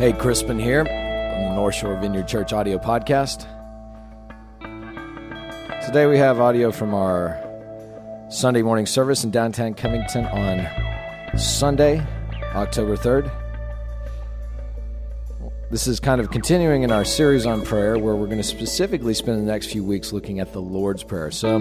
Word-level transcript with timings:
Hey, 0.00 0.14
Crispin 0.14 0.58
here 0.58 0.80
on 0.80 1.42
the 1.42 1.54
North 1.54 1.74
Shore 1.74 1.94
Vineyard 2.00 2.26
Church 2.26 2.54
audio 2.54 2.78
podcast. 2.78 3.44
Today 5.84 6.06
we 6.06 6.16
have 6.16 6.40
audio 6.40 6.72
from 6.72 6.94
our 6.94 7.38
Sunday 8.30 8.62
morning 8.62 8.86
service 8.86 9.24
in 9.24 9.30
downtown 9.30 9.74
Covington 9.74 10.24
on 10.24 11.38
Sunday, 11.38 12.02
October 12.54 12.96
3rd. 12.96 13.30
This 15.70 15.86
is 15.86 16.00
kind 16.00 16.22
of 16.22 16.30
continuing 16.30 16.82
in 16.82 16.90
our 16.90 17.04
series 17.04 17.44
on 17.44 17.60
prayer 17.60 17.98
where 17.98 18.16
we're 18.16 18.24
going 18.24 18.38
to 18.38 18.42
specifically 18.42 19.12
spend 19.12 19.36
the 19.36 19.52
next 19.52 19.66
few 19.66 19.84
weeks 19.84 20.14
looking 20.14 20.40
at 20.40 20.54
the 20.54 20.62
Lord's 20.62 21.04
Prayer. 21.04 21.30
So, 21.30 21.58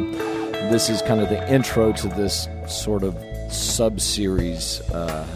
this 0.72 0.90
is 0.90 1.02
kind 1.02 1.20
of 1.20 1.28
the 1.28 1.54
intro 1.54 1.92
to 1.92 2.08
this 2.08 2.48
sort 2.70 3.04
of 3.04 3.18
sub 3.52 4.00
series 4.00 4.80
uh, 4.92 5.28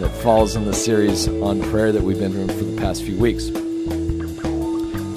that 0.00 0.10
falls 0.22 0.56
in 0.56 0.64
the 0.64 0.72
series 0.72 1.28
on 1.28 1.60
prayer 1.70 1.92
that 1.92 2.02
we've 2.02 2.18
been 2.18 2.32
doing 2.32 2.48
for 2.48 2.64
the 2.64 2.76
past 2.78 3.02
few 3.02 3.18
weeks. 3.18 3.50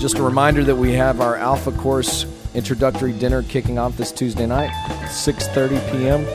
Just 0.01 0.17
a 0.17 0.21
reminder 0.21 0.61
that 0.65 0.75
we 0.75 0.91
have 0.91 1.21
our 1.21 1.37
Alpha 1.37 1.71
Course 1.71 2.25
introductory 2.53 3.13
dinner 3.13 3.43
kicking 3.43 3.79
off 3.79 3.95
this 3.95 4.11
Tuesday 4.11 4.45
night, 4.45 4.71
6:30 5.07 5.91
p.m. 5.91 6.25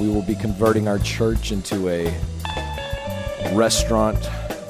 We 0.00 0.08
will 0.08 0.22
be 0.22 0.36
converting 0.36 0.86
our 0.86 1.00
church 1.00 1.50
into 1.50 1.88
a 1.88 2.04
restaurant 3.54 4.18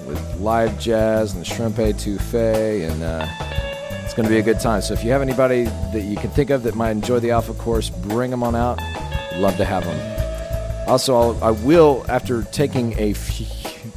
with 0.07 0.41
live 0.41 0.81
jazz 0.81 1.35
and 1.35 1.43
the 1.43 1.45
shrimp 1.45 1.77
etouffee, 1.77 2.91
and 2.91 3.03
uh, 3.03 3.27
it's 4.03 4.15
going 4.15 4.27
to 4.27 4.33
be 4.33 4.39
a 4.39 4.43
good 4.43 4.61
time. 4.61 4.81
So 4.81 4.95
if 4.95 5.05
you 5.05 5.11
have 5.11 5.21
anybody 5.21 5.65
that 5.65 6.05
you 6.05 6.17
can 6.17 6.31
think 6.31 6.49
of 6.49 6.63
that 6.63 6.75
might 6.75 6.93
enjoy 6.93 7.19
the 7.19 7.33
Alpha 7.33 7.53
Course, 7.53 7.91
bring 7.91 8.31
them 8.31 8.43
on 8.43 8.57
out. 8.57 8.79
Love 9.35 9.59
to 9.59 9.65
have 9.67 9.85
them. 9.85 10.24
Also, 10.87 11.15
I'll, 11.17 11.45
I 11.45 11.51
will, 11.51 12.05
after 12.09 12.43
taking 12.45 12.99
a 12.99 13.15
few, 13.15 13.47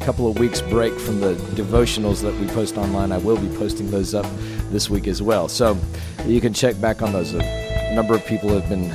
couple 0.02 0.30
of 0.30 0.40
weeks 0.40 0.62
break 0.62 0.98
from 0.98 1.20
the 1.20 1.34
devotionals 1.56 2.22
that 2.22 2.34
we 2.36 2.48
post 2.48 2.78
online, 2.78 3.12
I 3.12 3.18
will 3.18 3.38
be 3.38 3.54
posting 3.58 3.92
those 3.92 4.16
up 4.16 4.26
this 4.70 4.90
week 4.90 5.08
as 5.08 5.22
well. 5.22 5.50
So 5.50 5.78
you 6.26 6.40
can 6.40 6.54
check 6.54 6.80
back 6.80 7.02
on 7.02 7.12
those. 7.12 7.34
A 7.34 7.94
number 7.94 8.16
of 8.16 8.26
people 8.26 8.50
have 8.50 8.70
been 8.70 8.92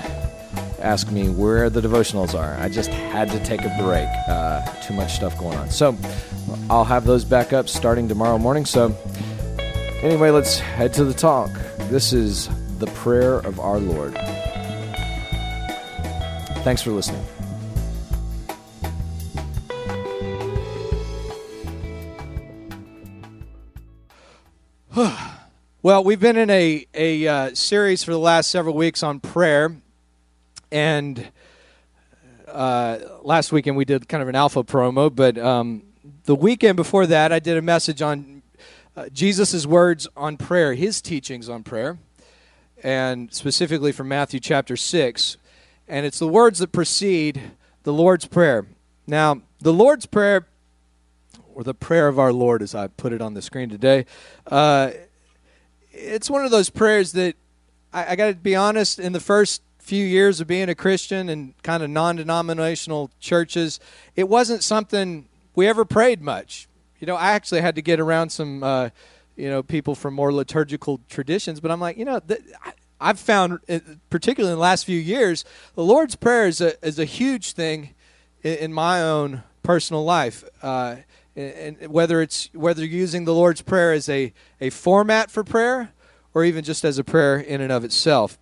asking 0.81 1.14
me 1.14 1.28
where 1.28 1.70
the 1.70 1.81
devotionals 1.81 2.39
are. 2.39 2.55
I 2.61 2.69
just 2.69 2.91
had 2.91 3.31
to 3.31 3.44
take 3.44 3.61
a 3.61 3.77
break. 3.78 4.09
Uh, 4.28 4.64
too 4.83 4.94
much 4.94 5.12
stuff 5.12 5.38
going 5.38 5.56
on. 5.59 5.70
So 5.70 5.97
I'll 6.69 6.84
have 6.84 7.05
those 7.05 7.25
back 7.25 7.53
up 7.53 7.69
starting 7.69 8.09
tomorrow 8.09 8.38
morning. 8.38 8.64
So 8.64 8.97
anyway, 10.03 10.31
let's 10.31 10.59
head 10.59 10.92
to 10.94 11.05
the 11.05 11.14
talk. 11.14 11.50
This 11.91 12.12
is 12.12 12.48
the 12.78 12.86
prayer 12.86 13.34
of 13.38 13.61
our 13.61 13.78
Lord. 13.78 14.14
Thanks 16.64 16.83
for 16.83 16.91
listening. 16.91 17.25
Well, 25.84 26.05
we've 26.05 26.20
been 26.20 26.36
in 26.36 26.48
a, 26.48 26.86
a 26.94 27.27
uh, 27.27 27.55
series 27.56 28.05
for 28.05 28.12
the 28.12 28.19
last 28.20 28.52
several 28.52 28.77
weeks 28.77 29.02
on 29.02 29.19
prayer. 29.19 29.75
And 30.70 31.27
uh, 32.47 32.98
last 33.22 33.50
weekend 33.50 33.77
we 33.77 33.84
did 33.84 34.08
kind 34.08 34.22
of 34.22 34.28
an 34.28 34.36
alpha 34.36 34.62
promo, 34.62 35.12
but 35.12 35.36
um, 35.38 35.83
the 36.27 36.36
weekend 36.36 36.77
before 36.77 37.05
that 37.08 37.33
I 37.33 37.41
did 37.41 37.56
a 37.56 37.62
message 37.62 38.00
on 38.00 38.42
uh, 38.97 39.08
Jesus' 39.08 39.66
words 39.66 40.06
on 40.16 40.36
prayer, 40.36 40.75
his 40.75 41.03
teachings 41.03 41.48
on 41.48 41.64
prayer, 41.64 41.98
and 42.84 43.34
specifically 43.34 43.91
from 43.91 44.06
Matthew 44.06 44.38
chapter 44.38 44.77
6. 44.77 45.36
And 45.88 46.06
it's 46.06 46.20
the 46.20 46.28
words 46.28 46.60
that 46.60 46.70
precede 46.70 47.42
the 47.83 47.92
Lord's 47.92 48.27
Prayer. 48.27 48.66
Now, 49.08 49.42
the 49.60 49.72
Lord's 49.72 50.06
Prayer, 50.06 50.47
or 51.53 51.64
the 51.64 51.75
prayer 51.75 52.06
of 52.06 52.20
our 52.20 52.33
Lord 52.33 52.62
as 52.62 52.72
I 52.72 52.87
put 52.87 53.12
it 53.12 53.20
on 53.20 53.34
the 53.34 53.43
screen 53.43 53.69
today, 53.69 54.06
uh, 54.47 54.93
it's 55.92 56.30
one 56.30 56.44
of 56.44 56.50
those 56.50 56.70
prayers 56.70 57.12
that 57.12 57.36
I, 57.92 58.12
I 58.12 58.16
got 58.16 58.26
to 58.28 58.34
be 58.34 58.56
honest. 58.56 58.98
In 58.98 59.12
the 59.12 59.20
first 59.20 59.62
few 59.78 60.04
years 60.04 60.41
of 60.41 60.47
being 60.47 60.69
a 60.69 60.75
Christian 60.75 61.28
and 61.28 61.54
kind 61.62 61.82
of 61.82 61.91
non-denominational 61.91 63.10
churches, 63.20 63.80
it 64.16 64.28
wasn't 64.28 64.62
something 64.62 65.28
we 65.54 65.66
ever 65.66 65.84
prayed 65.84 66.22
much. 66.22 66.69
You 66.98 67.06
know, 67.06 67.16
I 67.16 67.32
actually 67.32 67.60
had 67.60 67.75
to 67.75 67.82
get 67.82 68.00
around 68.00 68.31
some, 68.31 68.62
uh, 68.62 68.91
you 69.36 69.48
know, 69.48 69.62
people 69.62 69.94
from 69.94 70.14
more 70.14 70.32
liturgical 70.32 71.00
traditions. 71.08 71.60
But 71.60 71.70
I'm 71.70 71.81
like, 71.81 71.97
you 71.97 72.04
know, 72.04 72.20
th- 72.20 72.41
I've 73.00 73.19
found, 73.19 73.58
uh, 73.69 73.81
particularly 74.08 74.52
in 74.52 74.56
the 74.56 74.62
last 74.62 74.84
few 74.84 74.98
years, 74.98 75.44
the 75.75 75.82
Lord's 75.82 76.14
Prayer 76.14 76.47
is 76.47 76.60
a 76.60 76.84
is 76.86 76.98
a 77.00 77.04
huge 77.04 77.52
thing 77.52 77.94
in, 78.42 78.54
in 78.56 78.72
my 78.72 79.02
own 79.02 79.42
personal 79.64 80.04
life. 80.04 80.44
Uh, 80.62 80.97
and 81.37 81.88
whether 81.88 82.20
it's 82.20 82.50
whether 82.53 82.84
you're 82.84 83.00
using 83.00 83.25
the 83.25 83.34
Lord's 83.34 83.62
Prayer 83.62 83.93
as 83.93 84.09
a, 84.09 84.32
a 84.60 84.70
format 84.70 85.31
for 85.31 85.44
prayer 85.44 85.93
or 86.34 86.44
even 86.44 86.65
just 86.65 86.84
as 86.84 86.98
a 86.98 87.04
prayer 87.04 87.38
in 87.38 87.60
and 87.60 87.72
of 87.72 87.84
itself. 87.84 88.38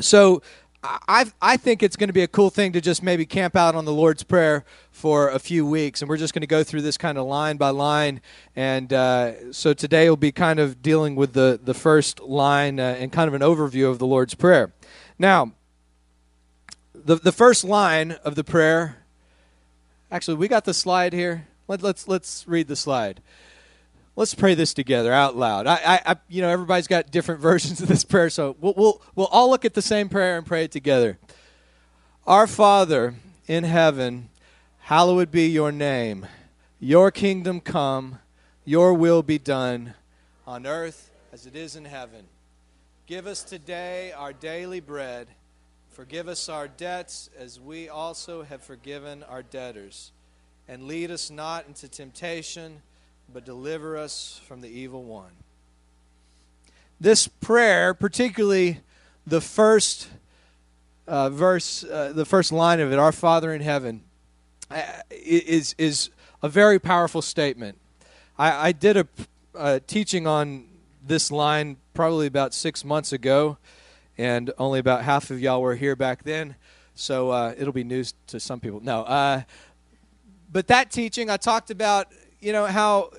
So 0.00 0.42
I 0.82 1.30
I 1.40 1.56
think 1.56 1.82
it's 1.82 1.96
going 1.96 2.08
to 2.08 2.14
be 2.14 2.22
a 2.22 2.28
cool 2.28 2.50
thing 2.50 2.72
to 2.72 2.80
just 2.80 3.02
maybe 3.02 3.24
camp 3.24 3.54
out 3.54 3.74
on 3.74 3.84
the 3.84 3.92
Lord's 3.92 4.24
Prayer 4.24 4.64
for 4.90 5.28
a 5.28 5.38
few 5.38 5.64
weeks, 5.64 6.02
and 6.02 6.08
we're 6.08 6.16
just 6.16 6.34
going 6.34 6.40
to 6.40 6.46
go 6.46 6.64
through 6.64 6.82
this 6.82 6.98
kind 6.98 7.18
of 7.18 7.26
line 7.26 7.56
by 7.56 7.70
line. 7.70 8.20
And 8.56 8.92
uh, 8.92 9.52
so 9.52 9.74
today 9.74 10.08
we'll 10.08 10.16
be 10.16 10.32
kind 10.32 10.58
of 10.58 10.82
dealing 10.82 11.14
with 11.14 11.34
the 11.34 11.60
the 11.62 11.74
first 11.74 12.20
line 12.20 12.80
uh, 12.80 12.96
and 12.98 13.12
kind 13.12 13.28
of 13.28 13.34
an 13.34 13.42
overview 13.42 13.90
of 13.90 13.98
the 13.98 14.06
Lord's 14.06 14.34
Prayer. 14.34 14.72
Now, 15.18 15.52
the 16.94 17.16
the 17.16 17.32
first 17.32 17.64
line 17.64 18.12
of 18.24 18.34
the 18.34 18.44
prayer. 18.44 18.98
Actually, 20.10 20.36
we 20.36 20.48
got 20.48 20.64
the 20.64 20.74
slide 20.74 21.12
here. 21.12 21.46
Let, 21.72 21.82
let's 21.82 22.06
let's 22.06 22.46
read 22.46 22.68
the 22.68 22.76
slide. 22.76 23.22
Let's 24.14 24.34
pray 24.34 24.54
this 24.54 24.74
together 24.74 25.10
out 25.10 25.36
loud. 25.36 25.66
I, 25.66 25.76
I, 25.76 26.00
I, 26.04 26.16
you 26.28 26.42
know, 26.42 26.50
everybody's 26.50 26.86
got 26.86 27.10
different 27.10 27.40
versions 27.50 27.80
of 27.80 27.88
this 27.88 28.04
prayer, 28.04 28.28
so 28.28 28.56
we'll, 28.60 28.74
we'll 28.76 29.02
we'll 29.14 29.26
all 29.28 29.48
look 29.48 29.64
at 29.64 29.72
the 29.72 29.80
same 29.80 30.10
prayer 30.10 30.36
and 30.36 30.46
pray 30.46 30.64
it 30.64 30.70
together. 30.70 31.16
Our 32.26 32.46
Father 32.46 33.14
in 33.46 33.64
heaven, 33.64 34.28
hallowed 34.80 35.30
be 35.30 35.46
your 35.46 35.72
name. 35.72 36.26
Your 36.78 37.10
kingdom 37.10 37.58
come. 37.58 38.18
Your 38.66 38.92
will 38.92 39.22
be 39.22 39.38
done, 39.38 39.94
on 40.46 40.66
earth 40.66 41.10
as 41.32 41.46
it 41.46 41.56
is 41.56 41.74
in 41.74 41.86
heaven. 41.86 42.26
Give 43.06 43.26
us 43.26 43.42
today 43.42 44.12
our 44.12 44.34
daily 44.34 44.80
bread. 44.80 45.26
Forgive 45.88 46.28
us 46.28 46.50
our 46.50 46.68
debts 46.68 47.30
as 47.38 47.58
we 47.58 47.88
also 47.88 48.42
have 48.42 48.62
forgiven 48.62 49.22
our 49.22 49.42
debtors 49.42 50.12
and 50.68 50.84
lead 50.84 51.10
us 51.10 51.30
not 51.30 51.66
into 51.66 51.88
temptation, 51.88 52.82
but 53.32 53.44
deliver 53.44 53.96
us 53.96 54.40
from 54.46 54.60
the 54.60 54.68
evil 54.68 55.02
one. 55.02 55.32
This 57.00 57.26
prayer, 57.26 57.94
particularly 57.94 58.80
the 59.26 59.40
first 59.40 60.08
uh, 61.06 61.30
verse, 61.30 61.84
uh, 61.84 62.12
the 62.14 62.24
first 62.24 62.52
line 62.52 62.80
of 62.80 62.92
it, 62.92 62.98
Our 62.98 63.12
Father 63.12 63.52
in 63.52 63.60
heaven, 63.60 64.02
uh, 64.70 64.82
is, 65.10 65.74
is 65.78 66.10
a 66.42 66.48
very 66.48 66.78
powerful 66.78 67.22
statement. 67.22 67.78
I, 68.38 68.68
I 68.68 68.72
did 68.72 68.96
a, 68.96 69.06
a 69.54 69.80
teaching 69.80 70.26
on 70.26 70.66
this 71.04 71.30
line 71.30 71.76
probably 71.94 72.26
about 72.26 72.54
six 72.54 72.84
months 72.84 73.12
ago, 73.12 73.58
and 74.16 74.52
only 74.58 74.78
about 74.78 75.02
half 75.02 75.30
of 75.30 75.40
y'all 75.40 75.60
were 75.60 75.74
here 75.74 75.96
back 75.96 76.22
then, 76.22 76.54
so 76.94 77.30
uh, 77.30 77.54
it'll 77.58 77.72
be 77.72 77.84
news 77.84 78.14
to 78.28 78.38
some 78.38 78.60
people. 78.60 78.80
No, 78.80 79.02
uh, 79.02 79.42
but 80.52 80.66
that 80.68 80.90
teaching, 80.90 81.30
I 81.30 81.38
talked 81.38 81.70
about, 81.70 82.08
you 82.40 82.52
know, 82.52 82.66
how, 82.66 83.10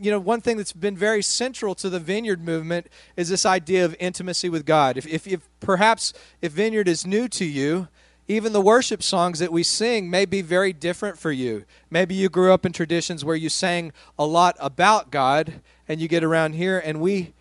you 0.00 0.10
know, 0.10 0.18
one 0.18 0.40
thing 0.40 0.56
that's 0.56 0.72
been 0.72 0.96
very 0.96 1.22
central 1.22 1.74
to 1.76 1.88
the 1.88 2.00
Vineyard 2.00 2.42
movement 2.44 2.88
is 3.16 3.28
this 3.28 3.46
idea 3.46 3.84
of 3.84 3.94
intimacy 4.00 4.48
with 4.48 4.66
God. 4.66 4.96
If, 4.96 5.06
if, 5.06 5.26
if 5.26 5.48
perhaps 5.60 6.12
if 6.40 6.52
Vineyard 6.52 6.88
is 6.88 7.06
new 7.06 7.28
to 7.28 7.44
you, 7.44 7.88
even 8.26 8.52
the 8.52 8.60
worship 8.60 9.02
songs 9.02 9.38
that 9.38 9.52
we 9.52 9.62
sing 9.62 10.10
may 10.10 10.24
be 10.24 10.42
very 10.42 10.72
different 10.72 11.18
for 11.18 11.30
you. 11.30 11.64
Maybe 11.90 12.14
you 12.14 12.28
grew 12.28 12.52
up 12.52 12.66
in 12.66 12.72
traditions 12.72 13.24
where 13.24 13.36
you 13.36 13.48
sang 13.48 13.92
a 14.18 14.24
lot 14.24 14.56
about 14.58 15.10
God, 15.10 15.60
and 15.88 16.00
you 16.00 16.08
get 16.08 16.24
around 16.24 16.54
here 16.54 16.80
and 16.82 17.00
we 17.00 17.34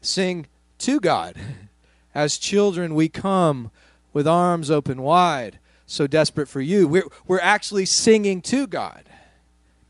sing 0.00 0.46
to 0.78 1.00
God. 1.00 1.36
As 2.14 2.38
children, 2.38 2.94
we 2.94 3.08
come 3.08 3.70
with 4.12 4.26
arms 4.26 4.70
open 4.70 5.02
wide 5.02 5.58
so 5.88 6.06
desperate 6.06 6.48
for 6.48 6.60
you. 6.60 6.86
We're, 6.86 7.08
we're 7.26 7.40
actually 7.40 7.86
singing 7.86 8.42
to 8.42 8.66
God, 8.66 9.04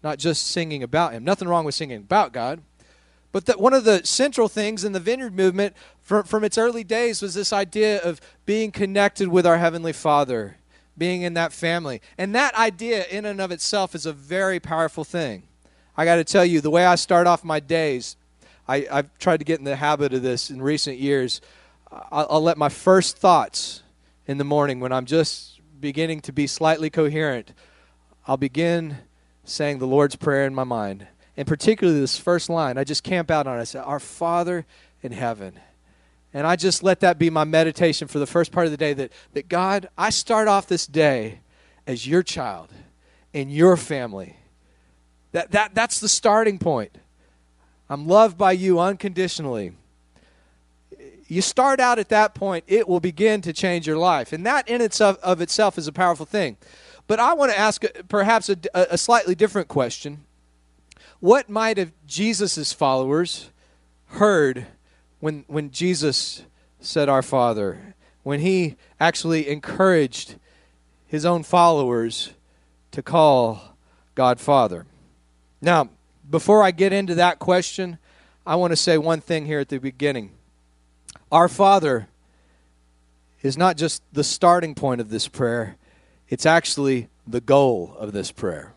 not 0.02 0.18
just 0.18 0.46
singing 0.46 0.82
about 0.82 1.12
Him. 1.12 1.24
Nothing 1.24 1.48
wrong 1.48 1.64
with 1.64 1.74
singing 1.74 1.98
about 1.98 2.32
God. 2.32 2.62
But 3.32 3.46
that 3.46 3.60
one 3.60 3.74
of 3.74 3.84
the 3.84 4.06
central 4.06 4.48
things 4.48 4.84
in 4.84 4.92
the 4.92 5.00
vineyard 5.00 5.34
movement 5.34 5.76
from, 6.00 6.24
from 6.24 6.44
its 6.44 6.56
early 6.56 6.84
days 6.84 7.20
was 7.20 7.34
this 7.34 7.52
idea 7.52 8.00
of 8.00 8.20
being 8.46 8.70
connected 8.70 9.28
with 9.28 9.46
our 9.46 9.58
Heavenly 9.58 9.92
Father, 9.92 10.56
being 10.96 11.22
in 11.22 11.34
that 11.34 11.52
family. 11.52 12.00
And 12.16 12.34
that 12.34 12.54
idea, 12.54 13.04
in 13.10 13.26
and 13.26 13.40
of 13.40 13.50
itself, 13.50 13.94
is 13.94 14.06
a 14.06 14.12
very 14.12 14.60
powerful 14.60 15.04
thing. 15.04 15.42
I 15.96 16.04
got 16.04 16.16
to 16.16 16.24
tell 16.24 16.44
you, 16.44 16.60
the 16.60 16.70
way 16.70 16.86
I 16.86 16.94
start 16.94 17.26
off 17.26 17.44
my 17.44 17.60
days, 17.60 18.16
I, 18.68 18.86
have 18.90 19.18
tried 19.18 19.38
to 19.38 19.44
get 19.44 19.58
in 19.58 19.64
the 19.64 19.76
habit 19.76 20.14
of 20.14 20.22
this 20.22 20.48
in 20.48 20.62
recent 20.62 20.98
years. 20.98 21.40
I'll, 21.90 22.28
I'll 22.30 22.42
let 22.42 22.56
my 22.56 22.68
first 22.68 23.18
thoughts 23.18 23.82
in 24.26 24.38
the 24.38 24.44
morning 24.44 24.78
when 24.78 24.92
I'm 24.92 25.06
just 25.06 25.47
beginning 25.80 26.20
to 26.22 26.32
be 26.32 26.46
slightly 26.46 26.90
coherent, 26.90 27.52
I'll 28.26 28.36
begin 28.36 28.98
saying 29.44 29.78
the 29.78 29.86
Lord's 29.86 30.16
Prayer 30.16 30.46
in 30.46 30.54
my 30.54 30.64
mind. 30.64 31.06
And 31.36 31.46
particularly 31.46 32.00
this 32.00 32.18
first 32.18 32.50
line, 32.50 32.76
I 32.76 32.84
just 32.84 33.02
camp 33.02 33.30
out 33.30 33.46
on 33.46 33.58
it. 33.58 33.60
I 33.60 33.64
say, 33.64 33.78
Our 33.78 34.00
Father 34.00 34.66
in 35.02 35.12
heaven. 35.12 35.58
And 36.34 36.46
I 36.46 36.56
just 36.56 36.82
let 36.82 37.00
that 37.00 37.18
be 37.18 37.30
my 37.30 37.44
meditation 37.44 38.06
for 38.06 38.18
the 38.18 38.26
first 38.26 38.52
part 38.52 38.66
of 38.66 38.70
the 38.70 38.76
day 38.76 38.92
that, 38.92 39.12
that 39.32 39.48
God, 39.48 39.88
I 39.96 40.10
start 40.10 40.46
off 40.46 40.66
this 40.66 40.86
day 40.86 41.40
as 41.86 42.06
your 42.06 42.22
child 42.22 42.68
in 43.32 43.48
your 43.48 43.76
family. 43.76 44.36
That, 45.32 45.52
that, 45.52 45.74
that's 45.74 46.00
the 46.00 46.08
starting 46.08 46.58
point. 46.58 46.98
I'm 47.88 48.06
loved 48.06 48.36
by 48.36 48.52
you 48.52 48.78
unconditionally. 48.78 49.72
You 51.28 51.42
start 51.42 51.78
out 51.78 51.98
at 51.98 52.08
that 52.08 52.34
point, 52.34 52.64
it 52.66 52.88
will 52.88 53.00
begin 53.00 53.42
to 53.42 53.52
change 53.52 53.86
your 53.86 53.98
life. 53.98 54.32
And 54.32 54.46
that 54.46 54.66
in 54.66 54.80
itself 54.80 55.18
of 55.22 55.42
itself 55.42 55.76
is 55.76 55.86
a 55.86 55.92
powerful 55.92 56.24
thing. 56.24 56.56
But 57.06 57.20
I 57.20 57.34
want 57.34 57.52
to 57.52 57.58
ask 57.58 57.84
uh, 57.84 57.88
perhaps 58.08 58.48
a, 58.48 58.56
a 58.74 58.98
slightly 58.98 59.34
different 59.34 59.68
question. 59.68 60.24
What 61.20 61.50
might 61.50 61.76
have 61.76 61.92
Jesus' 62.06 62.72
followers 62.72 63.50
heard 64.06 64.66
when, 65.20 65.44
when 65.48 65.70
Jesus 65.70 66.42
said, 66.80 67.08
Our 67.08 67.22
Father? 67.22 67.94
When 68.22 68.40
he 68.40 68.76
actually 68.98 69.48
encouraged 69.48 70.36
his 71.06 71.24
own 71.24 71.42
followers 71.42 72.30
to 72.92 73.02
call 73.02 73.76
God 74.14 74.40
Father? 74.40 74.86
Now, 75.60 75.90
before 76.28 76.62
I 76.62 76.70
get 76.70 76.92
into 76.92 77.14
that 77.16 77.38
question, 77.38 77.98
I 78.46 78.56
want 78.56 78.72
to 78.72 78.76
say 78.76 78.96
one 78.96 79.20
thing 79.20 79.46
here 79.46 79.60
at 79.60 79.68
the 79.68 79.78
beginning. 79.78 80.30
Our 81.30 81.48
Father 81.48 82.08
is 83.42 83.56
not 83.56 83.76
just 83.76 84.02
the 84.12 84.24
starting 84.24 84.74
point 84.74 85.00
of 85.00 85.10
this 85.10 85.28
prayer, 85.28 85.76
it's 86.28 86.46
actually 86.46 87.08
the 87.26 87.40
goal 87.40 87.94
of 87.98 88.12
this 88.12 88.32
prayer. 88.32 88.72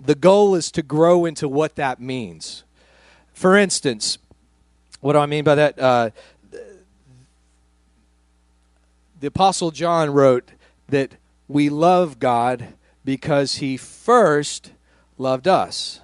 The 0.00 0.14
goal 0.14 0.54
is 0.54 0.70
to 0.72 0.82
grow 0.82 1.24
into 1.24 1.48
what 1.48 1.76
that 1.76 2.00
means. 2.00 2.64
For 3.32 3.56
instance, 3.56 4.18
what 5.00 5.14
do 5.14 5.18
I 5.18 5.26
mean 5.26 5.44
by 5.44 5.54
that? 5.54 5.78
Uh, 5.78 6.10
the 9.20 9.28
Apostle 9.28 9.70
John 9.70 10.10
wrote 10.10 10.50
that 10.88 11.12
we 11.48 11.68
love 11.68 12.18
God 12.18 12.74
because 13.04 13.56
he 13.56 13.76
first 13.76 14.72
loved 15.16 15.48
us. 15.48 16.00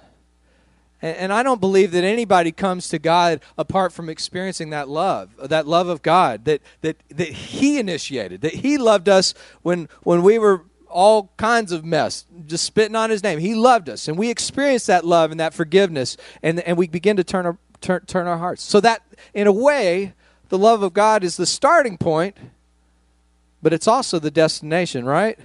And, 1.01 1.33
I 1.33 1.41
don't 1.41 1.59
believe 1.59 1.91
that 1.91 2.03
anybody 2.03 2.51
comes 2.51 2.89
to 2.89 2.99
God 2.99 3.41
apart 3.57 3.91
from 3.91 4.07
experiencing 4.07 4.69
that 4.69 4.87
love, 4.87 5.31
that 5.49 5.67
love 5.67 5.87
of 5.87 6.01
God 6.03 6.45
that, 6.45 6.61
that, 6.81 6.97
that 7.09 7.29
He 7.29 7.79
initiated, 7.79 8.41
that 8.41 8.53
He 8.53 8.77
loved 8.77 9.09
us 9.09 9.33
when, 9.63 9.89
when 10.03 10.21
we 10.21 10.37
were 10.37 10.65
all 10.87 11.31
kinds 11.37 11.71
of 11.71 11.83
mess, 11.83 12.25
just 12.45 12.65
spitting 12.65 12.95
on 12.95 13.09
His 13.09 13.23
name. 13.23 13.39
He 13.39 13.55
loved 13.55 13.89
us, 13.89 14.07
and 14.07 14.17
we 14.17 14.29
experience 14.29 14.85
that 14.85 15.03
love 15.03 15.31
and 15.31 15.39
that 15.39 15.53
forgiveness, 15.53 16.17
and, 16.43 16.59
and 16.59 16.77
we 16.77 16.87
begin 16.87 17.17
to 17.17 17.23
turn 17.23 17.45
our, 17.47 17.57
turn, 17.79 18.05
turn 18.05 18.27
our 18.27 18.37
hearts. 18.37 18.61
So, 18.61 18.79
that, 18.81 19.01
in 19.33 19.47
a 19.47 19.51
way, 19.51 20.13
the 20.49 20.57
love 20.59 20.83
of 20.83 20.93
God 20.93 21.23
is 21.23 21.37
the 21.37 21.45
starting 21.45 21.97
point, 21.97 22.37
but 23.63 23.73
it's 23.73 23.87
also 23.87 24.19
the 24.19 24.31
destination, 24.31 25.05
right? 25.05 25.39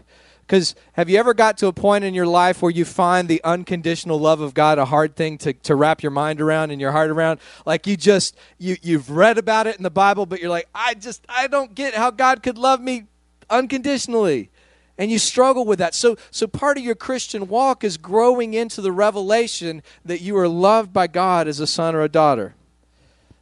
Because 0.46 0.76
have 0.92 1.10
you 1.10 1.18
ever 1.18 1.34
got 1.34 1.58
to 1.58 1.66
a 1.66 1.72
point 1.72 2.04
in 2.04 2.14
your 2.14 2.26
life 2.26 2.62
where 2.62 2.70
you 2.70 2.84
find 2.84 3.26
the 3.26 3.42
unconditional 3.42 4.20
love 4.20 4.40
of 4.40 4.54
God 4.54 4.78
a 4.78 4.84
hard 4.84 5.16
thing 5.16 5.38
to, 5.38 5.52
to 5.52 5.74
wrap 5.74 6.04
your 6.04 6.12
mind 6.12 6.40
around 6.40 6.70
and 6.70 6.80
your 6.80 6.92
heart 6.92 7.10
around? 7.10 7.40
Like 7.64 7.86
you 7.88 7.96
just, 7.96 8.36
you, 8.56 8.76
you've 8.80 9.10
read 9.10 9.38
about 9.38 9.66
it 9.66 9.76
in 9.76 9.82
the 9.82 9.90
Bible, 9.90 10.24
but 10.24 10.40
you're 10.40 10.50
like, 10.50 10.68
I 10.72 10.94
just, 10.94 11.24
I 11.28 11.48
don't 11.48 11.74
get 11.74 11.94
how 11.94 12.12
God 12.12 12.44
could 12.44 12.58
love 12.58 12.80
me 12.80 13.06
unconditionally. 13.50 14.50
And 14.96 15.10
you 15.10 15.18
struggle 15.18 15.64
with 15.64 15.80
that. 15.80 15.96
So, 15.96 16.16
so 16.30 16.46
part 16.46 16.78
of 16.78 16.84
your 16.84 16.94
Christian 16.94 17.48
walk 17.48 17.82
is 17.82 17.96
growing 17.96 18.54
into 18.54 18.80
the 18.80 18.92
revelation 18.92 19.82
that 20.04 20.20
you 20.20 20.36
are 20.38 20.48
loved 20.48 20.92
by 20.92 21.08
God 21.08 21.48
as 21.48 21.58
a 21.58 21.66
son 21.66 21.96
or 21.96 22.02
a 22.02 22.08
daughter. 22.08 22.54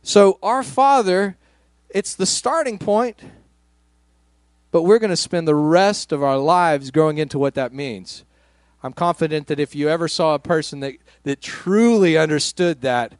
So 0.02 0.38
our 0.42 0.62
Father, 0.62 1.36
it's 1.90 2.14
the 2.14 2.26
starting 2.26 2.78
point 2.78 3.20
but 4.74 4.82
we're 4.82 4.98
going 4.98 5.08
to 5.08 5.16
spend 5.16 5.46
the 5.46 5.54
rest 5.54 6.10
of 6.10 6.20
our 6.20 6.36
lives 6.36 6.90
growing 6.90 7.18
into 7.18 7.38
what 7.38 7.54
that 7.54 7.72
means. 7.72 8.24
I'm 8.82 8.92
confident 8.92 9.46
that 9.46 9.60
if 9.60 9.76
you 9.76 9.88
ever 9.88 10.08
saw 10.08 10.34
a 10.34 10.40
person 10.40 10.80
that, 10.80 10.94
that 11.22 11.40
truly 11.40 12.18
understood 12.18 12.80
that, 12.80 13.12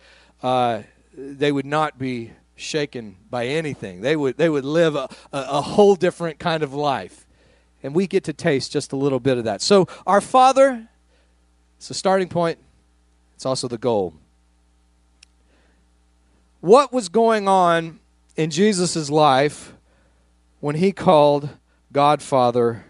uh, 0.43 0.83
they 1.17 1.53
would 1.53 1.65
not 1.65 1.97
be 1.97 2.33
shaken 2.56 3.19
by 3.31 3.47
anything. 3.47 4.01
They 4.01 4.17
would, 4.17 4.37
they 4.37 4.49
would 4.49 4.65
live 4.65 4.97
a, 4.97 5.09
a, 5.33 5.47
a 5.51 5.61
whole 5.61 5.95
different 5.95 6.41
kind 6.41 6.65
of 6.65 6.75
life. 6.75 7.25
And 7.85 7.95
we 7.95 8.09
get 8.09 8.25
to 8.25 8.33
taste 8.33 8.73
just 8.73 8.93
a 8.93 8.97
little 8.97 9.21
bit 9.21 9.39
of 9.39 9.45
that. 9.45 9.62
So, 9.62 9.87
our 10.09 10.21
Father, 10.21 10.89
it's 11.77 11.87
the 11.87 11.95
starting 11.95 12.29
point, 12.29 12.59
it's 13.37 13.47
also 13.47 13.69
the 13.69 13.79
goal. 13.79 14.12
What 16.61 16.93
was 16.93 17.09
going 17.09 17.47
on 17.47 18.01
in 18.35 18.51
Jesus' 18.51 19.09
life 19.09 19.74
when 20.64 20.76
he 20.76 20.93
called 20.93 21.50
God 21.93 22.22
Father 22.22 22.87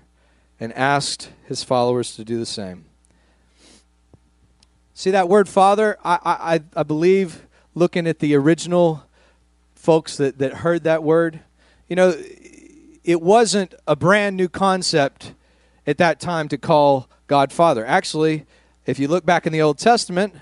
and 0.61 0.73
asked 0.75 1.32
his 1.44 1.65
followers 1.65 2.15
to 2.15 2.25
do 2.25 2.38
the 2.38 2.47
same. 2.47 2.85
See 4.94 5.11
that 5.11 5.29
word 5.29 5.49
Father? 5.49 5.99
I, 6.05 6.21
I, 6.25 6.61
I 6.76 6.85
believe, 6.85 7.49
looking 7.75 8.06
at 8.06 8.21
the 8.21 8.37
original 8.37 9.05
folks 9.75 10.17
that, 10.19 10.38
that 10.38 10.59
heard 10.59 10.85
that 10.85 11.03
word, 11.03 11.41
you 11.88 11.97
know, 11.97 12.15
it 13.03 13.21
wasn't 13.21 13.75
a 13.88 13.97
brand 13.97 14.37
new 14.37 14.49
concept 14.49 15.35
at 15.85 15.99
that 15.99 16.20
time 16.20 16.47
to 16.50 16.56
call 16.56 17.09
God 17.27 17.50
Father. 17.50 17.85
Actually, 17.85 18.47
if 18.87 19.00
you 19.00 19.09
look 19.09 19.27
back 19.27 19.49
in 19.49 19.53
the 19.53 19.62
Old 19.62 19.79
Testament, 19.79 20.32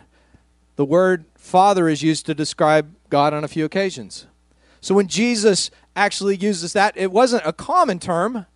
the 0.76 0.84
word 0.84 1.24
Father 1.34 1.88
is 1.88 2.02
used 2.02 2.26
to 2.26 2.34
describe 2.34 2.94
God 3.08 3.32
on 3.32 3.42
a 3.42 3.48
few 3.48 3.64
occasions. 3.64 4.26
So 4.82 4.94
when 4.94 5.06
Jesus 5.06 5.70
actually 5.94 6.36
uses 6.36 6.72
that. 6.72 6.96
It 6.96 7.12
wasn't 7.12 7.42
a 7.44 7.52
common 7.52 7.98
term, 7.98 8.46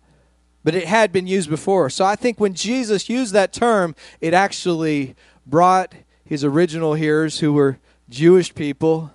but 0.63 0.75
it 0.75 0.85
had 0.85 1.11
been 1.11 1.27
used 1.27 1.49
before. 1.49 1.89
So 1.89 2.05
I 2.05 2.15
think 2.15 2.39
when 2.39 2.53
Jesus 2.53 3.09
used 3.09 3.33
that 3.33 3.53
term, 3.53 3.95
it 4.21 4.33
actually 4.33 5.15
brought 5.45 5.93
his 6.25 6.43
original 6.43 6.93
hearers, 6.93 7.39
who 7.39 7.53
were 7.53 7.79
Jewish 8.09 8.53
people 8.53 9.11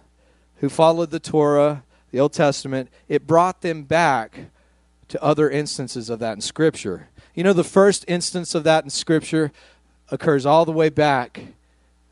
who 0.57 0.69
followed 0.69 1.11
the 1.11 1.21
Torah, 1.21 1.83
the 2.11 2.21
Old 2.21 2.33
Testament, 2.33 2.89
it 3.09 3.27
brought 3.27 3.63
them 3.63 3.83
back 3.83 4.47
to 5.09 5.23
other 5.23 5.51
instances 5.51 6.09
of 6.09 6.21
that 6.21 6.35
in 6.35 6.41
Scripture. 6.41 7.09
You 7.35 7.43
know, 7.45 7.53
the 7.53 7.65
first 7.65 8.05
instance 8.09 8.55
of 8.55 8.65
that 8.65 8.85
in 8.85 8.91
Scripture 8.91 9.51
occurs 10.11 10.47
all 10.47 10.65
the 10.65 10.73
way 10.73 10.89
back 10.89 11.39
in 11.39 11.55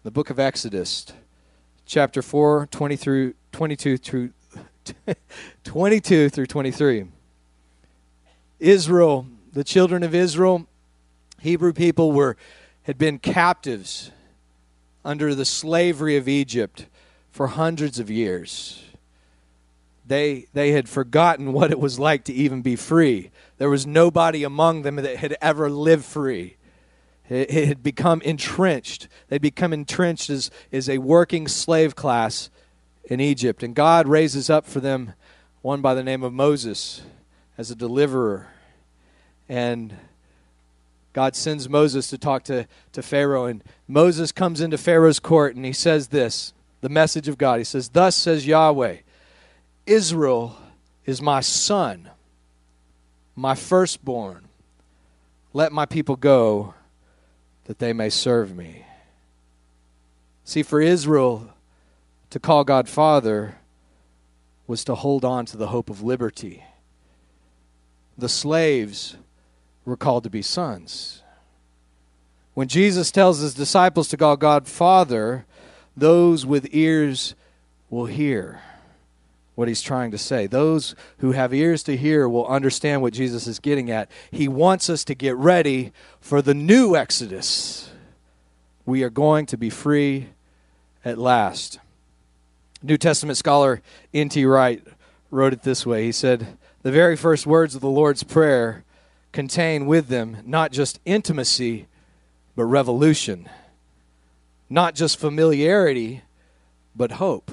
the 0.02 0.10
book 0.10 0.30
of 0.30 0.38
Exodus, 0.38 1.06
chapter 1.86 2.22
4, 2.22 2.68
20 2.70 2.96
through, 2.96 3.34
22 3.52 3.96
through 3.96 4.30
22 5.64 6.28
through 6.28 6.46
23. 6.46 7.06
Israel, 8.58 9.26
the 9.52 9.64
children 9.64 10.02
of 10.02 10.14
Israel, 10.14 10.66
Hebrew 11.40 11.72
people 11.72 12.12
were 12.12 12.36
had 12.84 12.98
been 12.98 13.18
captives 13.18 14.10
under 15.04 15.34
the 15.34 15.44
slavery 15.44 16.16
of 16.16 16.28
Egypt 16.28 16.86
for 17.30 17.48
hundreds 17.48 17.98
of 17.98 18.10
years. 18.10 18.84
They, 20.06 20.46
they 20.52 20.72
had 20.72 20.88
forgotten 20.88 21.52
what 21.52 21.70
it 21.70 21.78
was 21.78 21.98
like 21.98 22.24
to 22.24 22.32
even 22.32 22.62
be 22.62 22.74
free. 22.74 23.30
There 23.58 23.70
was 23.70 23.86
nobody 23.86 24.42
among 24.42 24.82
them 24.82 24.96
that 24.96 25.16
had 25.16 25.36
ever 25.40 25.70
lived 25.70 26.04
free. 26.04 26.56
It, 27.28 27.48
it 27.48 27.68
had 27.68 27.82
become 27.82 28.20
entrenched. 28.22 29.06
They'd 29.28 29.40
become 29.40 29.72
entrenched 29.72 30.28
as, 30.28 30.50
as 30.72 30.88
a 30.88 30.98
working 30.98 31.46
slave 31.46 31.94
class 31.94 32.50
in 33.04 33.20
Egypt. 33.20 33.62
And 33.62 33.74
God 33.74 34.06
raises 34.06 34.50
up 34.50 34.66
for 34.66 34.80
them 34.80 35.14
one 35.62 35.80
by 35.80 35.94
the 35.94 36.02
name 36.02 36.22
of 36.22 36.32
Moses 36.32 37.02
as 37.58 37.70
a 37.70 37.74
deliverer. 37.74 38.48
And 39.48 39.94
God 41.12 41.34
sends 41.34 41.68
Moses 41.68 42.08
to 42.08 42.18
talk 42.18 42.44
to, 42.44 42.66
to 42.92 43.02
Pharaoh. 43.02 43.46
And 43.46 43.62
Moses 43.88 44.32
comes 44.32 44.60
into 44.60 44.78
Pharaoh's 44.78 45.20
court 45.20 45.56
and 45.56 45.64
he 45.64 45.72
says 45.72 46.08
this 46.08 46.52
the 46.80 46.88
message 46.88 47.28
of 47.28 47.36
God. 47.36 47.58
He 47.58 47.64
says, 47.64 47.90
Thus 47.90 48.16
says 48.16 48.46
Yahweh, 48.46 48.98
Israel 49.86 50.56
is 51.04 51.20
my 51.20 51.40
son, 51.40 52.10
my 53.36 53.54
firstborn. 53.54 54.48
Let 55.52 55.72
my 55.72 55.84
people 55.84 56.16
go 56.16 56.74
that 57.64 57.78
they 57.78 57.92
may 57.92 58.08
serve 58.08 58.56
me. 58.56 58.84
See, 60.44 60.62
for 60.62 60.80
Israel, 60.80 61.50
to 62.30 62.38
call 62.38 62.64
God 62.64 62.88
Father 62.88 63.56
was 64.66 64.84
to 64.84 64.94
hold 64.94 65.24
on 65.24 65.46
to 65.46 65.56
the 65.56 65.68
hope 65.68 65.90
of 65.90 66.02
liberty. 66.02 66.64
The 68.16 68.28
slaves 68.28 69.16
were 69.84 69.96
called 69.96 70.24
to 70.24 70.30
be 70.30 70.42
sons. 70.42 71.22
When 72.54 72.68
Jesus 72.68 73.10
tells 73.10 73.40
his 73.40 73.54
disciples 73.54 74.08
to 74.08 74.16
call 74.16 74.36
God 74.36 74.68
Father, 74.68 75.44
those 75.96 76.46
with 76.46 76.68
ears 76.72 77.34
will 77.88 78.06
hear 78.06 78.60
what 79.54 79.68
he's 79.68 79.82
trying 79.82 80.10
to 80.10 80.18
say. 80.18 80.46
Those 80.46 80.94
who 81.18 81.32
have 81.32 81.52
ears 81.52 81.82
to 81.82 81.96
hear 81.96 82.28
will 82.28 82.46
understand 82.46 83.02
what 83.02 83.12
Jesus 83.12 83.46
is 83.46 83.58
getting 83.58 83.90
at. 83.90 84.10
He 84.30 84.48
wants 84.48 84.88
us 84.88 85.04
to 85.04 85.14
get 85.14 85.36
ready 85.36 85.92
for 86.20 86.40
the 86.40 86.54
new 86.54 86.96
Exodus. 86.96 87.90
we 88.86 89.02
are 89.02 89.10
going 89.10 89.46
to 89.46 89.58
be 89.58 89.70
free 89.70 90.28
at 91.04 91.18
last. 91.18 91.78
New 92.82 92.96
Testament 92.96 93.36
scholar 93.36 93.82
N.T. 94.14 94.44
Wright 94.44 94.82
wrote 95.30 95.52
it 95.52 95.62
this 95.62 95.84
way 95.84 96.04
He 96.04 96.12
said, 96.12 96.58
The 96.82 96.92
very 96.92 97.16
first 97.16 97.46
words 97.46 97.74
of 97.74 97.80
the 97.80 97.88
Lord's 97.88 98.22
Prayer 98.22 98.84
contain 99.32 99.86
with 99.86 100.08
them 100.08 100.38
not 100.44 100.72
just 100.72 100.98
intimacy, 101.04 101.86
but 102.56 102.64
revolution, 102.64 103.48
not 104.68 104.94
just 104.94 105.18
familiarity, 105.18 106.22
but 106.96 107.12
hope. 107.12 107.50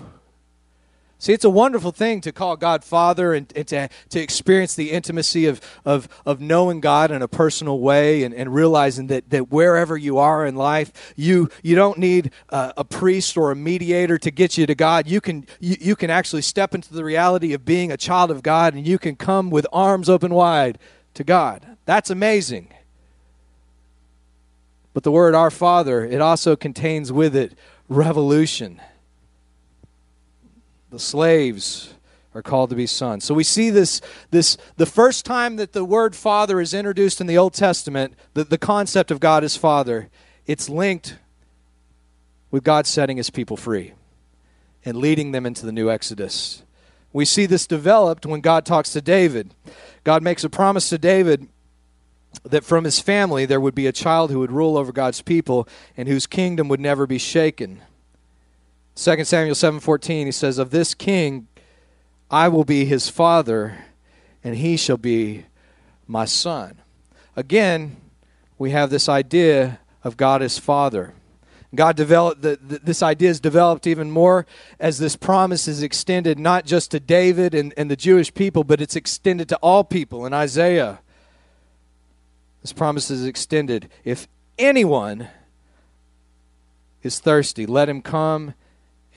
See, 1.19 1.33
it's 1.33 1.45
a 1.45 1.49
wonderful 1.49 1.91
thing 1.91 2.21
to 2.21 2.31
call 2.31 2.57
God 2.57 2.83
Father 2.83 3.33
and, 3.33 3.51
and, 3.55 3.67
to, 3.69 3.89
to 4.09 4.19
experience 4.19 4.75
the 4.75 4.91
intimacy 4.91 5.47
of, 5.47 5.59
of, 5.83 6.07
of 6.27 6.39
knowing 6.39 6.79
God 6.79 7.09
in 7.09 7.23
a 7.23 7.27
personal 7.27 7.79
way 7.79 8.21
and, 8.21 8.35
and 8.35 8.53
realizing 8.53 9.07
that, 9.07 9.31
that 9.31 9.51
wherever 9.51 9.97
you 9.97 10.19
are 10.19 10.45
in 10.45 10.55
life, 10.55 11.13
you, 11.15 11.49
you 11.63 11.75
don't 11.75 11.97
need 11.97 12.31
a, 12.49 12.73
a 12.77 12.83
priest 12.83 13.35
or 13.35 13.49
a 13.49 13.55
mediator 13.55 14.19
to 14.19 14.29
get 14.29 14.59
you 14.59 14.67
to 14.67 14.75
God. 14.75 15.07
You 15.07 15.19
can, 15.19 15.47
you, 15.59 15.77
you 15.79 15.95
can 15.95 16.11
actually 16.11 16.43
step 16.43 16.75
into 16.75 16.93
the 16.93 17.03
reality 17.03 17.53
of 17.53 17.65
being 17.65 17.91
a 17.91 17.97
child 17.97 18.29
of 18.29 18.43
God 18.43 18.75
and 18.75 18.87
you 18.87 18.99
can 18.99 19.15
come 19.15 19.49
with 19.49 19.65
arms 19.73 20.09
open 20.09 20.31
wide 20.35 20.77
to 21.15 21.23
God. 21.23 21.65
That's 21.85 22.11
amazing. 22.11 22.67
But 24.93 25.01
the 25.01 25.11
word 25.11 25.33
Our 25.33 25.51
Father, 25.51 26.05
it 26.05 26.21
also 26.21 26.55
contains 26.55 27.11
with 27.11 27.35
it 27.35 27.57
revolution 27.89 28.81
the 30.89 30.99
slaves 30.99 31.93
are 32.33 32.41
called 32.41 32.69
to 32.69 32.75
be 32.75 32.85
sons. 32.85 33.23
So 33.23 33.33
we 33.33 33.43
see 33.43 33.69
this 33.69 33.99
this 34.29 34.57
the 34.77 34.85
first 34.85 35.25
time 35.25 35.55
that 35.55 35.73
the 35.73 35.83
word 35.83 36.15
father 36.15 36.61
is 36.61 36.73
introduced 36.73 37.19
in 37.19 37.27
the 37.27 37.37
Old 37.37 37.53
Testament, 37.53 38.13
the, 38.33 38.43
the 38.43 38.57
concept 38.57 39.11
of 39.11 39.19
God 39.19 39.43
as 39.43 39.57
father, 39.57 40.09
it's 40.45 40.69
linked 40.69 41.17
with 42.51 42.63
God 42.63 42.85
setting 42.85 43.17
his 43.17 43.29
people 43.29 43.57
free 43.57 43.93
and 44.85 44.97
leading 44.97 45.31
them 45.31 45.45
into 45.45 45.65
the 45.65 45.71
new 45.71 45.89
Exodus. 45.89 46.63
We 47.11 47.25
see 47.25 47.45
this 47.45 47.67
developed 47.67 48.25
when 48.25 48.41
God 48.41 48.65
talks 48.65 48.93
to 48.93 49.01
David. 49.01 49.53
God 50.03 50.21
makes 50.21 50.43
a 50.43 50.49
promise 50.49 50.89
to 50.89 50.97
David 50.97 51.47
that 52.43 52.63
from 52.63 52.83
his 52.83 52.99
family 52.99 53.45
there 53.45 53.59
would 53.59 53.75
be 53.75 53.87
a 53.87 53.91
child 53.91 54.29
who 54.31 54.39
would 54.39 54.51
rule 54.51 54.77
over 54.77 54.91
God's 54.91 55.21
people 55.21 55.67
and 55.95 56.07
whose 56.07 56.27
kingdom 56.27 56.67
would 56.69 56.79
never 56.79 57.07
be 57.07 57.17
shaken. 57.17 57.81
2 58.97 59.25
Samuel 59.25 59.53
7:14 59.53 60.25
he 60.25 60.31
says 60.31 60.57
of 60.57 60.71
this 60.71 60.95
king 60.95 61.47
I 62.31 62.47
will 62.47 62.63
be 62.63 62.83
his 62.83 63.09
father 63.09 63.85
and 64.43 64.55
he 64.55 64.75
shall 64.75 64.97
be 64.97 65.45
my 66.07 66.25
son. 66.25 66.79
Again, 67.35 67.97
we 68.57 68.71
have 68.71 68.89
this 68.89 69.07
idea 69.07 69.79
of 70.03 70.17
God 70.17 70.41
as 70.41 70.57
father. 70.57 71.13
God 71.75 71.95
developed 71.95 72.41
the, 72.41 72.57
this 72.59 73.03
idea 73.03 73.29
is 73.29 73.39
developed 73.39 73.85
even 73.85 74.09
more 74.09 74.47
as 74.79 74.97
this 74.97 75.15
promise 75.15 75.67
is 75.67 75.83
extended 75.83 76.39
not 76.39 76.65
just 76.65 76.89
to 76.91 76.99
David 76.99 77.53
and, 77.53 77.75
and 77.77 77.91
the 77.91 77.95
Jewish 77.95 78.33
people, 78.33 78.63
but 78.63 78.81
it's 78.81 78.95
extended 78.95 79.47
to 79.49 79.57
all 79.57 79.83
people 79.83 80.25
in 80.25 80.33
Isaiah. 80.33 80.99
This 82.63 82.73
promise 82.73 83.11
is 83.11 83.25
extended. 83.25 83.89
If 84.03 84.27
anyone 84.57 85.27
is 87.03 87.19
thirsty, 87.19 87.67
let 87.67 87.89
him 87.89 88.01
come 88.01 88.55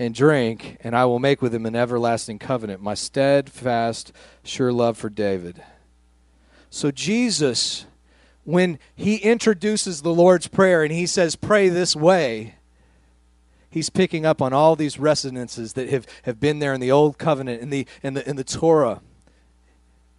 and 0.01 0.15
drink, 0.15 0.79
and 0.81 0.97
I 0.97 1.05
will 1.05 1.19
make 1.19 1.43
with 1.43 1.55
him 1.55 1.67
an 1.67 1.77
everlasting 1.77 2.39
covenant, 2.39 2.81
my 2.81 2.95
steadfast, 2.95 4.13
sure 4.43 4.73
love 4.73 4.97
for 4.97 5.11
David. 5.11 5.63
So, 6.71 6.91
Jesus, 6.91 7.85
when 8.45 8.79
he 8.97 9.17
introduces 9.17 10.01
the 10.01 10.15
Lord's 10.15 10.49
Prayer 10.49 10.83
and 10.83 10.91
he 10.91 11.05
says, 11.05 11.37
Pray 11.37 11.69
this 11.69 11.95
way, 11.95 12.55
he's 13.69 13.91
picking 13.91 14.25
up 14.25 14.41
on 14.41 14.55
all 14.55 14.75
these 14.75 14.99
resonances 14.99 15.75
that 15.75 15.91
have, 15.91 16.07
have 16.23 16.41
been 16.41 16.61
there 16.61 16.73
in 16.73 16.81
the 16.81 16.91
Old 16.91 17.19
Covenant, 17.19 17.61
in 17.61 17.69
the, 17.69 17.87
in, 18.03 18.15
the, 18.15 18.27
in 18.27 18.37
the 18.37 18.45
Torah. 18.45 19.03